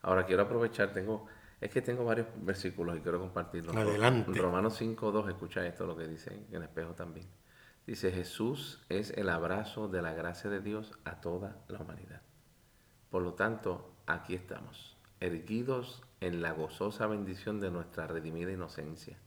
Ahora 0.02 0.24
quiero 0.24 0.42
aprovechar, 0.42 0.92
tengo, 0.92 1.26
es 1.60 1.70
que 1.70 1.82
tengo 1.82 2.04
varios 2.04 2.28
versículos 2.36 2.96
y 2.96 3.00
quiero 3.00 3.18
compartirlos. 3.18 3.74
Adelante. 3.74 4.38
Romanos 4.38 4.80
5.2, 4.80 5.28
escucha 5.28 5.66
esto, 5.66 5.86
lo 5.86 5.96
que 5.96 6.06
dice 6.06 6.46
en 6.48 6.54
el 6.54 6.62
espejo 6.62 6.94
también. 6.94 7.26
Dice, 7.90 8.12
Jesús 8.12 8.78
es 8.88 9.10
el 9.16 9.28
abrazo 9.28 9.88
de 9.88 10.00
la 10.00 10.12
gracia 10.12 10.48
de 10.48 10.60
Dios 10.60 10.92
a 11.04 11.20
toda 11.20 11.56
la 11.66 11.80
humanidad. 11.80 12.22
Por 13.10 13.22
lo 13.22 13.34
tanto, 13.34 13.92
aquí 14.06 14.36
estamos, 14.36 14.96
erguidos 15.18 16.00
en 16.20 16.40
la 16.40 16.52
gozosa 16.52 17.08
bendición 17.08 17.58
de 17.58 17.72
nuestra 17.72 18.06
redimida 18.06 18.52
inocencia. 18.52 19.18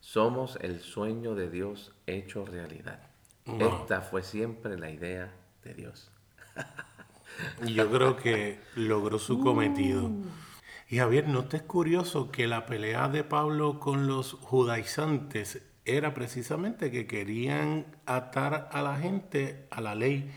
Somos 0.00 0.58
el 0.60 0.80
sueño 0.80 1.34
de 1.34 1.48
Dios 1.48 1.94
hecho 2.06 2.44
realidad. 2.44 3.00
Esta 3.46 4.02
fue 4.02 4.22
siempre 4.22 4.76
la 4.76 4.90
idea 4.90 5.34
de 5.64 5.72
Dios. 5.72 6.10
Yo 7.66 7.90
creo 7.90 8.16
que 8.18 8.60
logró 8.74 9.18
su 9.18 9.40
cometido. 9.40 10.10
Y 10.90 10.98
Javier, 10.98 11.28
¿no 11.28 11.46
te 11.46 11.56
es 11.56 11.62
curioso 11.62 12.30
que 12.30 12.46
la 12.46 12.66
pelea 12.66 13.08
de 13.08 13.24
Pablo 13.24 13.80
con 13.80 14.06
los 14.06 14.34
judaizantes 14.34 15.62
era 15.86 16.14
precisamente 16.14 16.90
que 16.90 17.06
querían 17.06 17.86
atar 18.04 18.68
a 18.72 18.82
la 18.82 18.96
gente 18.96 19.66
a 19.70 19.80
la 19.80 19.94
ley. 19.94 20.30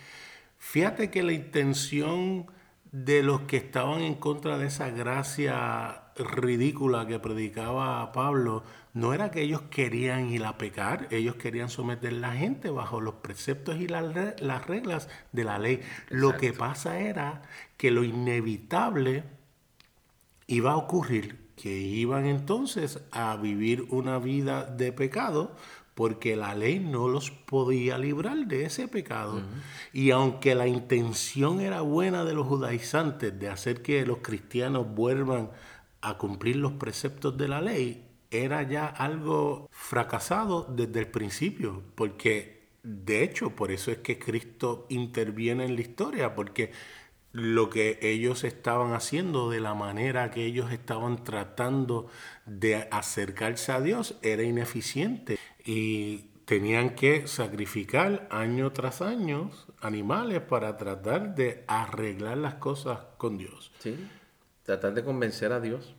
Fíjate 0.57 1.09
que 1.09 1.23
la 1.23 1.33
intención 1.33 2.47
de 2.91 3.23
los 3.23 3.41
que 3.41 3.57
estaban 3.57 4.01
en 4.01 4.15
contra 4.15 4.57
de 4.57 4.67
esa 4.67 4.89
gracia 4.89 6.03
ridícula 6.17 7.07
que 7.07 7.19
predicaba 7.19 8.11
Pablo 8.11 8.63
no 8.93 9.13
era 9.13 9.29
que 9.31 9.41
ellos 9.41 9.61
querían 9.69 10.29
ir 10.29 10.43
a 10.43 10.57
pecar, 10.57 11.07
ellos 11.11 11.35
querían 11.35 11.69
someter 11.69 12.13
a 12.13 12.17
la 12.17 12.33
gente 12.33 12.69
bajo 12.69 12.99
los 12.99 13.15
preceptos 13.15 13.77
y 13.77 13.87
las, 13.87 14.13
reglas 14.65 15.07
de 15.31 15.43
la 15.43 15.59
ley. 15.59 15.81
Lo 16.09 16.35
que 16.37 16.53
pasa 16.53 16.99
era 16.99 17.43
que 17.77 17.91
lo 17.91 18.03
inevitable 18.03 19.23
iba 20.47 20.71
a 20.71 20.77
ocurrir 20.77 21.48
que 21.61 21.77
iban 21.77 22.25
entonces 22.25 23.01
a 23.11 23.35
vivir 23.35 23.87
una 23.89 24.17
vida 24.17 24.63
de 24.63 24.93
pecado 24.93 25.55
porque 25.93 26.37
la 26.37 26.55
ley 26.55 26.79
no 26.79 27.09
los 27.09 27.29
podía 27.31 27.97
librar 27.97 28.47
de 28.47 28.63
ese 28.63 28.87
pecado. 28.87 29.41
Y 29.91 30.11
aunque 30.11 30.55
la 30.55 30.67
intención 30.67 31.59
era 31.59 31.81
buena 31.81 32.23
de 32.23 32.33
los 32.33 32.47
judaizantes 32.47 33.37
de 33.37 33.49
hacer 33.49 33.81
que 33.81 34.05
los 34.05 34.19
cristianos 34.19 34.87
vuelvan 34.95 35.51
a 35.99 36.17
cumplir 36.17 36.55
los 36.55 36.71
preceptos 36.73 37.37
de 37.37 37.49
la 37.49 37.59
ley, 37.59 38.05
era 38.31 38.63
ya 38.63 38.85
algo 38.85 39.67
fracasado 39.71 40.65
desde 40.73 41.01
el 41.01 41.07
principio, 41.07 41.83
porque 41.95 42.69
de 42.81 43.23
hecho 43.23 43.49
por 43.49 43.71
eso 43.71 43.91
es 43.91 43.97
que 43.97 44.17
Cristo 44.17 44.85
interviene 44.87 45.65
en 45.65 45.75
la 45.75 45.81
historia, 45.81 46.33
porque 46.33 46.71
lo 47.31 47.69
que 47.69 47.99
ellos 48.01 48.43
estaban 48.43 48.93
haciendo, 48.93 49.49
de 49.49 49.59
la 49.59 49.73
manera 49.73 50.31
que 50.31 50.45
ellos 50.45 50.71
estaban 50.71 51.23
tratando 51.23 52.07
de 52.45 52.87
acercarse 52.91 53.71
a 53.71 53.81
Dios, 53.81 54.17
era 54.21 54.43
ineficiente 54.43 55.37
y 55.63 56.29
tenían 56.45 56.95
que 56.95 57.27
sacrificar 57.27 58.27
año 58.31 58.71
tras 58.71 59.03
año 59.03 59.51
animales 59.81 60.41
para 60.41 60.77
tratar 60.77 61.35
de 61.35 61.63
arreglar 61.67 62.37
las 62.37 62.55
cosas 62.55 62.99
con 63.17 63.37
Dios. 63.37 63.71
Sí, 63.77 63.95
tratar 64.63 64.95
de 64.95 65.03
convencer 65.03 65.51
a 65.51 65.59
Dios, 65.59 65.95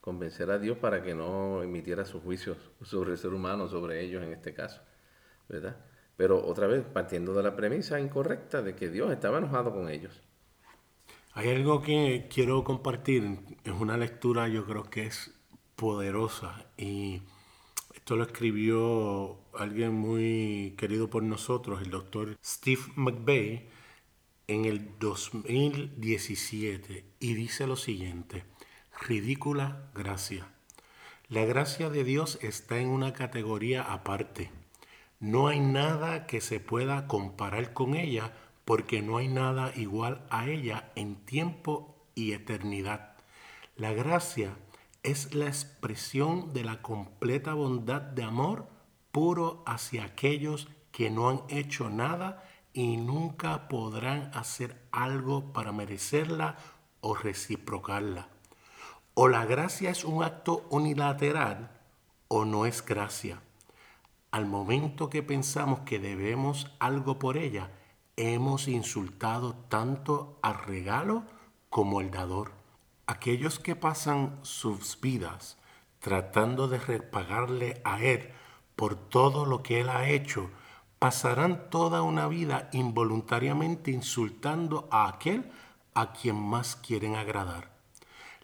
convencer 0.00 0.50
a 0.50 0.58
Dios 0.58 0.78
para 0.78 1.02
que 1.02 1.14
no 1.14 1.62
emitiera 1.62 2.06
sus 2.06 2.22
juicios 2.22 2.56
sobre 2.82 3.12
el 3.12 3.18
ser 3.18 3.34
humano, 3.34 3.68
sobre 3.68 4.00
ellos 4.00 4.22
en 4.22 4.32
este 4.32 4.54
caso, 4.54 4.80
¿verdad? 5.48 5.76
Pero 6.16 6.46
otra 6.46 6.66
vez, 6.66 6.82
partiendo 6.82 7.34
de 7.34 7.42
la 7.42 7.54
premisa 7.54 8.00
incorrecta 8.00 8.62
de 8.62 8.74
que 8.74 8.88
Dios 8.88 9.12
estaba 9.12 9.38
enojado 9.38 9.72
con 9.72 9.90
ellos. 9.90 10.22
Hay 11.32 11.48
algo 11.48 11.80
que 11.80 12.26
quiero 12.28 12.64
compartir, 12.64 13.38
es 13.62 13.72
una 13.72 13.96
lectura 13.96 14.48
yo 14.48 14.66
creo 14.66 14.90
que 14.90 15.06
es 15.06 15.32
poderosa 15.76 16.66
y 16.76 17.22
esto 17.94 18.16
lo 18.16 18.24
escribió 18.24 19.38
alguien 19.56 19.92
muy 19.92 20.74
querido 20.76 21.08
por 21.08 21.22
nosotros, 21.22 21.82
el 21.82 21.90
doctor 21.90 22.36
Steve 22.44 22.82
McVeigh, 22.96 23.68
en 24.48 24.64
el 24.64 24.98
2017 24.98 27.04
y 27.20 27.34
dice 27.34 27.68
lo 27.68 27.76
siguiente, 27.76 28.42
ridícula 29.00 29.88
gracia. 29.94 30.52
La 31.28 31.44
gracia 31.44 31.90
de 31.90 32.02
Dios 32.02 32.40
está 32.42 32.80
en 32.80 32.88
una 32.88 33.12
categoría 33.12 33.84
aparte. 33.84 34.50
No 35.20 35.46
hay 35.46 35.60
nada 35.60 36.26
que 36.26 36.40
se 36.40 36.58
pueda 36.58 37.06
comparar 37.06 37.72
con 37.72 37.94
ella 37.94 38.32
porque 38.70 39.02
no 39.02 39.16
hay 39.16 39.26
nada 39.26 39.72
igual 39.74 40.24
a 40.30 40.46
ella 40.46 40.92
en 40.94 41.16
tiempo 41.16 42.06
y 42.14 42.34
eternidad. 42.34 43.16
La 43.74 43.92
gracia 43.92 44.56
es 45.02 45.34
la 45.34 45.46
expresión 45.46 46.52
de 46.52 46.62
la 46.62 46.80
completa 46.80 47.52
bondad 47.54 48.00
de 48.00 48.22
amor 48.22 48.68
puro 49.10 49.64
hacia 49.66 50.04
aquellos 50.04 50.68
que 50.92 51.10
no 51.10 51.28
han 51.28 51.42
hecho 51.48 51.90
nada 51.90 52.44
y 52.72 52.96
nunca 52.96 53.66
podrán 53.66 54.30
hacer 54.34 54.80
algo 54.92 55.52
para 55.52 55.72
merecerla 55.72 56.54
o 57.00 57.16
reciprocarla. 57.16 58.28
O 59.14 59.26
la 59.26 59.46
gracia 59.46 59.90
es 59.90 60.04
un 60.04 60.22
acto 60.22 60.68
unilateral 60.70 61.72
o 62.28 62.44
no 62.44 62.66
es 62.66 62.86
gracia. 62.86 63.42
Al 64.30 64.46
momento 64.46 65.10
que 65.10 65.24
pensamos 65.24 65.80
que 65.80 65.98
debemos 65.98 66.72
algo 66.78 67.18
por 67.18 67.36
ella, 67.36 67.72
hemos 68.20 68.68
insultado 68.68 69.54
tanto 69.68 70.38
al 70.42 70.58
regalo 70.58 71.24
como 71.68 72.00
al 72.00 72.10
dador. 72.10 72.52
Aquellos 73.06 73.58
que 73.58 73.76
pasan 73.76 74.38
sus 74.42 75.00
vidas 75.00 75.58
tratando 76.00 76.66
de 76.66 76.78
repagarle 76.78 77.80
a 77.84 78.02
Él 78.02 78.30
por 78.74 78.96
todo 78.96 79.44
lo 79.44 79.62
que 79.62 79.80
Él 79.80 79.90
ha 79.90 80.08
hecho, 80.08 80.50
pasarán 80.98 81.70
toda 81.70 82.02
una 82.02 82.26
vida 82.26 82.68
involuntariamente 82.72 83.90
insultando 83.90 84.88
a 84.90 85.08
aquel 85.08 85.50
a 85.94 86.12
quien 86.12 86.36
más 86.36 86.76
quieren 86.76 87.16
agradar. 87.16 87.70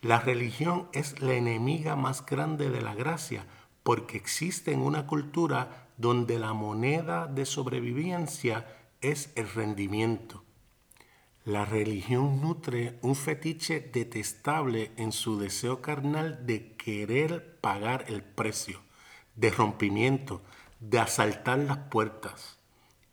La 0.03 0.21
religión 0.21 0.89
es 0.93 1.21
la 1.21 1.35
enemiga 1.35 1.97
más 1.97 2.25
grande 2.25 2.71
de 2.71 2.83
la 2.83 2.95
gracia 2.95 3.47
porque 3.83 4.17
existe 4.17 4.73
en 4.73 4.81
una 4.81 5.07
cultura 5.07 5.89
donde 5.97 6.39
la 6.39 6.53
moneda 6.53 7.27
de 7.27 7.47
sobrevivencia 7.47 8.67
es 9.01 9.31
el 9.35 9.49
rendimiento. 9.49 10.43
La 11.45 11.65
religión 11.65 12.41
nutre 12.41 12.99
un 13.03 13.15
fetiche 13.15 13.81
detestable 13.81 14.91
en 14.97 15.13
su 15.13 15.39
deseo 15.39 15.81
carnal 15.81 16.45
de 16.47 16.73
querer 16.77 17.59
pagar 17.61 18.05
el 18.09 18.23
precio, 18.23 18.81
de 19.37 19.51
rompimiento, 19.51 20.43
de 20.81 20.99
asaltar 20.99 21.59
las 21.59 21.79
puertas. 21.79 22.59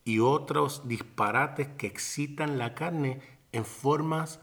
y 0.05 0.19
otros 0.19 0.87
disparates 0.87 1.69
que 1.77 1.87
excitan 1.87 2.57
la 2.57 2.75
carne 2.75 3.21
en 3.53 3.63
formas 3.63 4.41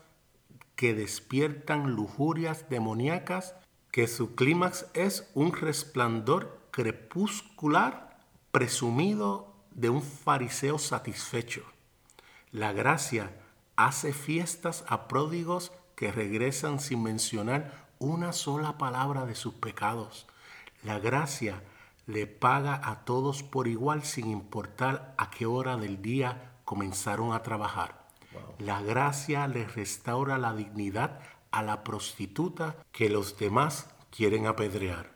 que 0.75 0.95
despiertan 0.95 1.91
lujurias 1.91 2.71
demoníacas, 2.71 3.55
que 3.91 4.07
su 4.07 4.35
clímax 4.35 4.87
es 4.95 5.31
un 5.35 5.53
resplandor 5.53 6.67
crepuscular 6.71 8.19
presumido 8.51 9.50
de 9.71 9.91
un 9.91 10.03
fariseo 10.03 10.79
satisfecho. 10.79 11.65
La 12.53 12.73
gracia 12.73 13.31
hace 13.77 14.13
fiestas 14.13 14.85
a 14.89 15.09
pródigos 15.09 15.73
que 15.95 16.13
regresan 16.13 16.81
sin 16.81 17.03
mencionar 17.03 17.89
una 17.99 18.33
sola 18.33 18.79
palabra 18.79 19.27
de 19.27 19.35
sus 19.35 19.55
pecados. 19.55 20.27
La 20.83 20.99
gracia 20.99 21.63
le 22.07 22.27
paga 22.27 22.81
a 22.83 23.05
todos 23.05 23.43
por 23.43 23.69
igual 23.69 24.03
sin 24.05 24.29
importar 24.31 25.15
a 25.19 25.31
qué 25.31 25.47
hora 25.47 25.77
del 25.77 26.03
día 26.03 26.53
comenzaron 26.65 27.33
a 27.33 27.43
trabajar. 27.43 28.07
La 28.59 28.83
gracia 28.83 29.47
le 29.47 29.67
restaura 29.67 30.39
la 30.39 30.55
dignidad 30.55 31.21
a 31.51 31.63
la 31.63 31.85
prostituta 31.85 32.77
que 32.93 33.09
los 33.09 33.39
demás 33.39 33.89
quieren 34.11 34.47
apedrear. 34.47 35.13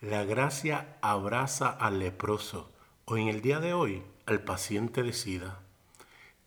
La 0.00 0.24
gracia 0.24 0.96
abraza 1.00 1.68
al 1.68 1.98
leproso 1.98 2.75
o 3.08 3.16
en 3.16 3.28
el 3.28 3.40
día 3.40 3.60
de 3.60 3.72
hoy 3.72 4.02
al 4.26 4.42
paciente 4.42 5.04
de 5.04 5.12
sida 5.12 5.60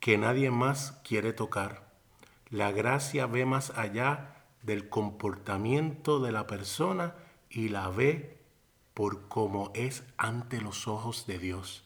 que 0.02 0.18
nadie 0.18 0.52
más 0.52 1.00
quiere 1.08 1.32
tocar. 1.32 1.90
La 2.50 2.72
gracia 2.72 3.28
ve 3.28 3.46
más 3.46 3.72
allá 3.78 4.36
del 4.64 4.90
comportamiento 4.90 6.20
de 6.20 6.34
la 6.34 6.48
persona 6.48 7.16
y 7.50 7.70
la 7.70 7.88
ve 7.90 8.42
por 8.94 9.30
como 9.30 9.72
es 9.74 10.04
ante 10.18 10.60
los 10.60 10.90
ojos 10.90 11.26
de 11.28 11.40
Dios. 11.40 11.86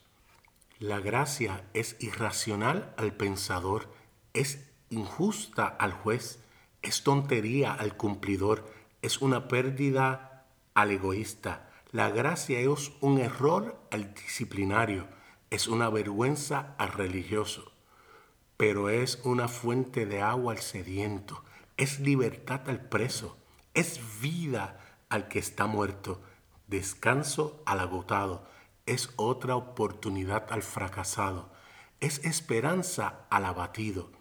La 0.79 0.99
gracia 0.99 1.69
es 1.73 1.95
irracional 1.99 2.95
al 2.97 3.13
pensador, 3.13 3.93
es 4.33 4.71
injusta 4.89 5.67
al 5.67 5.93
juez, 5.93 6.39
es 6.81 7.03
tontería 7.03 7.73
al 7.73 7.95
cumplidor, 7.95 8.73
es 9.03 9.21
una 9.21 9.47
pérdida 9.47 10.47
al 10.73 10.89
egoísta. 10.89 11.69
La 11.93 12.09
gracia 12.09 12.59
es 12.59 12.91
un 12.99 13.19
error 13.19 13.79
al 13.89 14.13
disciplinario, 14.13 15.07
es 15.49 15.69
una 15.69 15.89
vergüenza 15.89 16.75
al 16.77 16.91
religioso 16.91 17.73
pero 18.57 18.89
es 18.89 19.19
una 19.23 19.47
fuente 19.47 20.05
de 20.05 20.21
agua 20.21 20.53
al 20.53 20.59
sediento, 20.59 21.43
es 21.75 21.99
libertad 21.99 22.69
al 22.69 22.87
preso, 22.87 23.37
es 23.73 23.99
vida 24.21 24.79
al 25.09 25.27
que 25.27 25.39
está 25.39 25.65
muerto, 25.65 26.21
descanso 26.67 27.61
al 27.65 27.79
agotado, 27.79 28.47
es 28.85 29.09
otra 29.15 29.55
oportunidad 29.55 30.51
al 30.51 30.63
fracasado, 30.63 31.51
es 31.99 32.23
esperanza 32.23 33.25
al 33.29 33.43
abatido, 33.43 34.11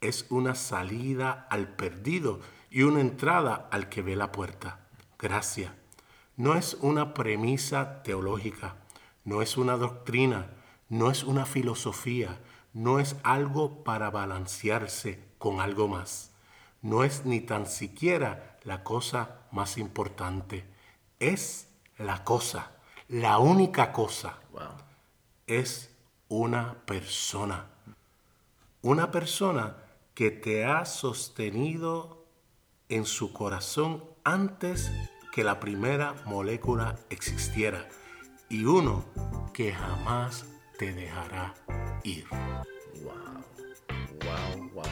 es 0.00 0.26
una 0.28 0.54
salida 0.54 1.46
al 1.48 1.68
perdido 1.68 2.40
y 2.70 2.82
una 2.82 3.00
entrada 3.00 3.68
al 3.70 3.88
que 3.88 4.02
ve 4.02 4.16
la 4.16 4.32
puerta. 4.32 4.80
Gracia. 5.18 5.74
No 6.36 6.54
es 6.56 6.74
una 6.80 7.14
premisa 7.14 8.02
teológica, 8.02 8.74
no 9.24 9.40
es 9.40 9.56
una 9.56 9.76
doctrina, 9.76 10.50
no 10.88 11.10
es 11.12 11.22
una 11.22 11.46
filosofía, 11.46 12.40
no 12.72 12.98
es 12.98 13.14
algo 13.22 13.84
para 13.84 14.10
balancearse 14.10 15.22
con 15.38 15.60
algo 15.60 15.86
más. 15.86 16.32
No 16.82 17.04
es 17.04 17.24
ni 17.24 17.40
tan 17.40 17.66
siquiera 17.66 18.58
la 18.64 18.82
cosa 18.82 19.42
más 19.52 19.78
importante. 19.78 20.64
Es 21.20 21.68
la 21.98 22.24
cosa, 22.24 22.72
la 23.08 23.38
única 23.38 23.92
cosa. 23.92 24.40
Es 25.46 25.94
una 26.28 26.74
persona. 26.84 27.66
Una 28.82 29.12
persona 29.12 29.76
que 30.14 30.32
te 30.32 30.64
ha 30.64 30.84
sostenido 30.84 32.24
en 32.88 33.04
su 33.04 33.32
corazón 33.32 34.04
antes 34.24 34.90
que 35.34 35.42
la 35.42 35.58
primera 35.58 36.14
molécula 36.26 36.94
existiera 37.10 37.88
y 38.48 38.66
uno 38.66 39.04
que 39.52 39.72
jamás 39.72 40.44
te 40.78 40.92
dejará 40.92 41.52
ir. 42.04 42.24
Wow, 43.02 43.42
wow, 44.22 44.70
wow. 44.74 44.84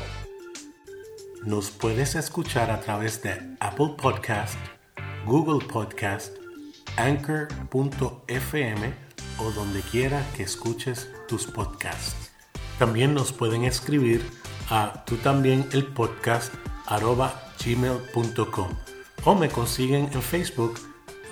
Nos 1.45 1.71
puedes 1.71 2.17
escuchar 2.17 2.73
a 2.73 2.81
través 2.81 3.23
de 3.23 3.57
Apple 3.61 3.95
Podcast, 3.97 4.57
Google 5.27 5.65
Podcast, 5.65 6.37
Anchor.fm 6.97 8.95
o 9.39 9.51
donde 9.53 9.81
quiera 9.83 10.27
que 10.37 10.43
escuches 10.43 11.09
tus 11.29 11.47
podcasts. 11.47 12.33
También 12.81 13.15
nos 13.15 13.33
pueden 13.33 13.63
escribir 13.63 14.29
a 14.71 15.05
tú 15.05 15.19
también 15.19 15.69
el 15.73 15.87
podcast 15.87 16.53
arroba 16.87 17.33
gmail.com 17.65 18.92
o 19.25 19.35
me 19.35 19.49
consiguen 19.49 20.11
en 20.13 20.23
Facebook 20.23 20.79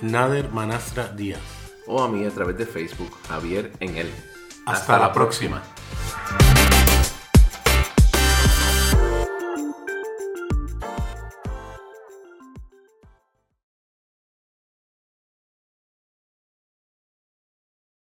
Nader 0.01 0.49
Manastra 0.51 1.07
Díaz. 1.09 1.41
O 1.87 2.01
a 2.01 2.07
mí 2.07 2.25
a 2.25 2.31
través 2.31 2.57
de 2.57 2.65
Facebook, 2.65 3.11
Javier 3.27 3.71
en 3.79 3.97
él. 3.97 4.11
Hasta, 4.65 4.97
la 4.97 5.11
próxima. 5.11 5.61